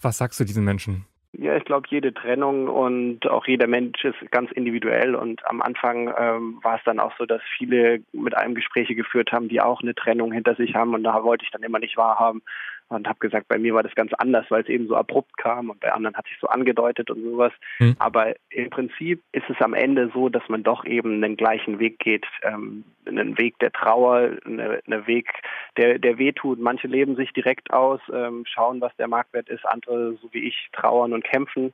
was 0.00 0.18
sagst 0.18 0.38
du 0.38 0.44
diesen 0.44 0.64
Menschen? 0.64 1.06
Ja, 1.38 1.54
ich 1.54 1.64
glaube, 1.64 1.86
jede 1.90 2.14
Trennung 2.14 2.68
und 2.68 3.26
auch 3.28 3.46
jeder 3.46 3.66
Mensch 3.66 4.02
ist 4.04 4.30
ganz 4.30 4.50
individuell. 4.52 5.14
Und 5.14 5.44
am 5.46 5.60
Anfang 5.60 6.12
ähm, 6.18 6.60
war 6.62 6.76
es 6.76 6.84
dann 6.84 6.98
auch 6.98 7.12
so, 7.18 7.26
dass 7.26 7.42
viele 7.58 8.00
mit 8.12 8.34
einem 8.34 8.54
Gespräche 8.54 8.94
geführt 8.94 9.32
haben, 9.32 9.48
die 9.48 9.60
auch 9.60 9.82
eine 9.82 9.94
Trennung 9.94 10.32
hinter 10.32 10.54
sich 10.54 10.74
haben. 10.74 10.94
Und 10.94 11.04
da 11.04 11.22
wollte 11.24 11.44
ich 11.44 11.50
dann 11.50 11.62
immer 11.62 11.78
nicht 11.78 11.98
wahrhaben, 11.98 12.42
und 12.88 13.08
habe 13.08 13.18
gesagt, 13.18 13.48
bei 13.48 13.58
mir 13.58 13.74
war 13.74 13.82
das 13.82 13.94
ganz 13.94 14.12
anders, 14.14 14.46
weil 14.48 14.62
es 14.62 14.68
eben 14.68 14.86
so 14.86 14.96
abrupt 14.96 15.36
kam 15.36 15.70
und 15.70 15.80
bei 15.80 15.92
anderen 15.92 16.16
hat 16.16 16.26
sich 16.26 16.36
so 16.40 16.46
angedeutet 16.46 17.10
und 17.10 17.22
sowas. 17.22 17.52
Mhm. 17.78 17.96
Aber 17.98 18.34
im 18.50 18.70
Prinzip 18.70 19.22
ist 19.32 19.48
es 19.48 19.60
am 19.60 19.74
Ende 19.74 20.10
so, 20.14 20.28
dass 20.28 20.48
man 20.48 20.62
doch 20.62 20.84
eben 20.84 21.20
den 21.20 21.36
gleichen 21.36 21.78
Weg 21.78 21.98
geht, 21.98 22.26
ähm, 22.42 22.84
einen 23.04 23.38
Weg 23.38 23.58
der 23.58 23.72
Trauer, 23.72 24.36
einen 24.44 24.60
eine 24.86 25.06
Weg, 25.06 25.32
der, 25.76 25.98
der 25.98 26.18
wehtut. 26.18 26.60
Manche 26.60 26.86
leben 26.86 27.16
sich 27.16 27.32
direkt 27.32 27.72
aus, 27.72 28.00
ähm, 28.12 28.44
schauen, 28.46 28.80
was 28.80 28.94
der 28.96 29.08
Marktwert 29.08 29.48
ist, 29.48 29.66
andere, 29.66 30.16
so 30.22 30.28
wie 30.32 30.46
ich, 30.46 30.68
trauern 30.72 31.12
und 31.12 31.24
kämpfen. 31.24 31.72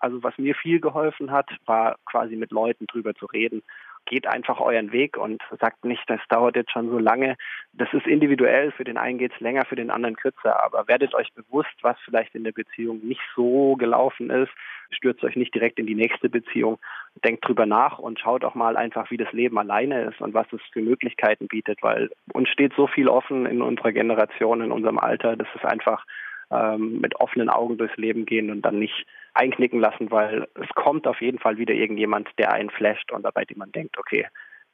Also 0.00 0.22
was 0.22 0.36
mir 0.38 0.54
viel 0.54 0.80
geholfen 0.80 1.30
hat, 1.30 1.50
war 1.66 1.96
quasi 2.04 2.36
mit 2.36 2.52
Leuten 2.52 2.86
drüber 2.86 3.14
zu 3.14 3.26
reden 3.26 3.62
geht 4.06 4.26
einfach 4.26 4.60
euren 4.60 4.92
Weg 4.92 5.16
und 5.16 5.42
sagt 5.60 5.84
nicht, 5.84 6.02
das 6.08 6.20
dauert 6.28 6.56
jetzt 6.56 6.72
schon 6.72 6.90
so 6.90 6.98
lange. 6.98 7.36
Das 7.72 7.92
ist 7.92 8.06
individuell, 8.06 8.72
für 8.72 8.84
den 8.84 8.96
einen 8.96 9.18
geht 9.18 9.32
es 9.32 9.40
länger, 9.40 9.64
für 9.64 9.76
den 9.76 9.90
anderen 9.90 10.16
kürzer, 10.16 10.64
aber 10.64 10.88
werdet 10.88 11.14
euch 11.14 11.32
bewusst, 11.34 11.74
was 11.82 11.96
vielleicht 12.04 12.34
in 12.34 12.44
der 12.44 12.52
Beziehung 12.52 13.00
nicht 13.06 13.20
so 13.34 13.76
gelaufen 13.76 14.30
ist. 14.30 14.50
Stürzt 14.90 15.22
euch 15.24 15.36
nicht 15.36 15.54
direkt 15.54 15.78
in 15.78 15.86
die 15.86 15.94
nächste 15.94 16.28
Beziehung. 16.28 16.78
Denkt 17.24 17.46
drüber 17.46 17.66
nach 17.66 17.98
und 17.98 18.18
schaut 18.18 18.44
auch 18.44 18.54
mal 18.54 18.76
einfach, 18.76 19.10
wie 19.10 19.16
das 19.16 19.32
Leben 19.32 19.58
alleine 19.58 20.04
ist 20.04 20.20
und 20.20 20.34
was 20.34 20.50
es 20.52 20.60
für 20.72 20.80
Möglichkeiten 20.80 21.46
bietet, 21.46 21.82
weil 21.82 22.10
uns 22.32 22.48
steht 22.48 22.72
so 22.74 22.86
viel 22.86 23.08
offen 23.08 23.46
in 23.46 23.60
unserer 23.60 23.92
Generation, 23.92 24.62
in 24.62 24.72
unserem 24.72 24.98
Alter. 24.98 25.36
Das 25.36 25.48
ist 25.54 25.64
einfach 25.64 26.04
ähm, 26.50 27.00
mit 27.00 27.16
offenen 27.20 27.48
Augen 27.48 27.78
durchs 27.78 27.96
Leben 27.96 28.26
gehen 28.26 28.50
und 28.50 28.62
dann 28.62 28.78
nicht 28.78 29.06
einknicken 29.34 29.80
lassen, 29.80 30.10
weil 30.10 30.48
es 30.54 30.68
kommt 30.74 31.06
auf 31.06 31.20
jeden 31.20 31.38
Fall 31.38 31.58
wieder 31.58 31.74
irgendjemand, 31.74 32.28
der 32.38 32.52
einen 32.52 32.70
flasht 32.70 33.12
und 33.12 33.22
dabei 33.22 33.44
man 33.56 33.72
denkt, 33.72 33.98
okay, 33.98 34.26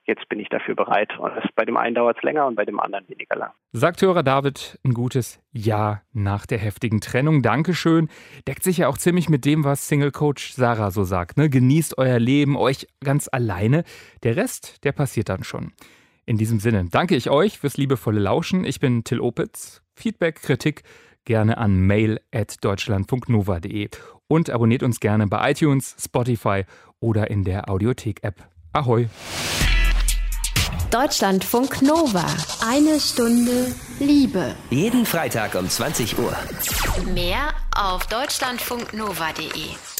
jetzt 0.06 0.28
bin 0.28 0.38
ich 0.38 0.48
dafür 0.48 0.74
bereit. 0.74 1.18
Und 1.18 1.34
das, 1.36 1.44
bei 1.54 1.64
dem 1.64 1.76
einen 1.76 1.94
dauert 1.94 2.18
es 2.18 2.22
länger 2.22 2.46
und 2.46 2.54
bei 2.54 2.64
dem 2.64 2.78
anderen 2.80 3.08
weniger 3.08 3.36
lang. 3.36 3.50
Sagt 3.72 4.02
Hörer 4.02 4.22
David 4.22 4.78
ein 4.84 4.94
gutes 4.94 5.42
Ja 5.52 6.02
nach 6.12 6.46
der 6.46 6.58
heftigen 6.58 7.00
Trennung. 7.00 7.42
Dankeschön. 7.42 8.08
Deckt 8.46 8.62
sich 8.62 8.78
ja 8.78 8.88
auch 8.88 8.98
ziemlich 8.98 9.28
mit 9.28 9.44
dem, 9.44 9.64
was 9.64 9.88
Single 9.88 10.12
Coach 10.12 10.52
Sarah 10.52 10.90
so 10.90 11.04
sagt. 11.04 11.36
Ne? 11.36 11.48
Genießt 11.48 11.98
euer 11.98 12.18
Leben, 12.18 12.56
euch 12.56 12.86
ganz 13.02 13.28
alleine. 13.30 13.84
Der 14.22 14.36
Rest, 14.36 14.84
der 14.84 14.92
passiert 14.92 15.28
dann 15.28 15.44
schon. 15.44 15.72
In 16.26 16.38
diesem 16.38 16.58
Sinne 16.58 16.86
danke 16.90 17.16
ich 17.16 17.30
euch 17.30 17.58
fürs 17.58 17.76
liebevolle 17.76 18.20
Lauschen. 18.20 18.64
Ich 18.64 18.80
bin 18.80 19.04
Till 19.04 19.20
Opitz. 19.20 19.82
Feedback, 19.94 20.42
Kritik 20.42 20.82
gerne 21.24 21.58
an 21.58 21.80
mail.deutschlandfunknova.de 21.80 23.88
und 24.28 24.50
abonniert 24.50 24.82
uns 24.82 25.00
gerne 25.00 25.26
bei 25.26 25.50
iTunes, 25.50 25.96
Spotify 25.98 26.64
oder 27.00 27.30
in 27.30 27.44
der 27.44 27.68
Audiothek-App. 27.68 28.48
Ahoi! 28.72 29.08
Deutschlandfunk 30.90 31.82
Nova. 31.82 32.24
Eine 32.64 33.00
Stunde 33.00 33.74
Liebe. 33.98 34.54
Jeden 34.70 35.04
Freitag 35.04 35.56
um 35.56 35.68
20 35.68 36.18
Uhr. 36.18 36.32
Mehr 37.12 37.52
auf 37.74 38.06
deutschlandfunknova.de. 38.06 39.93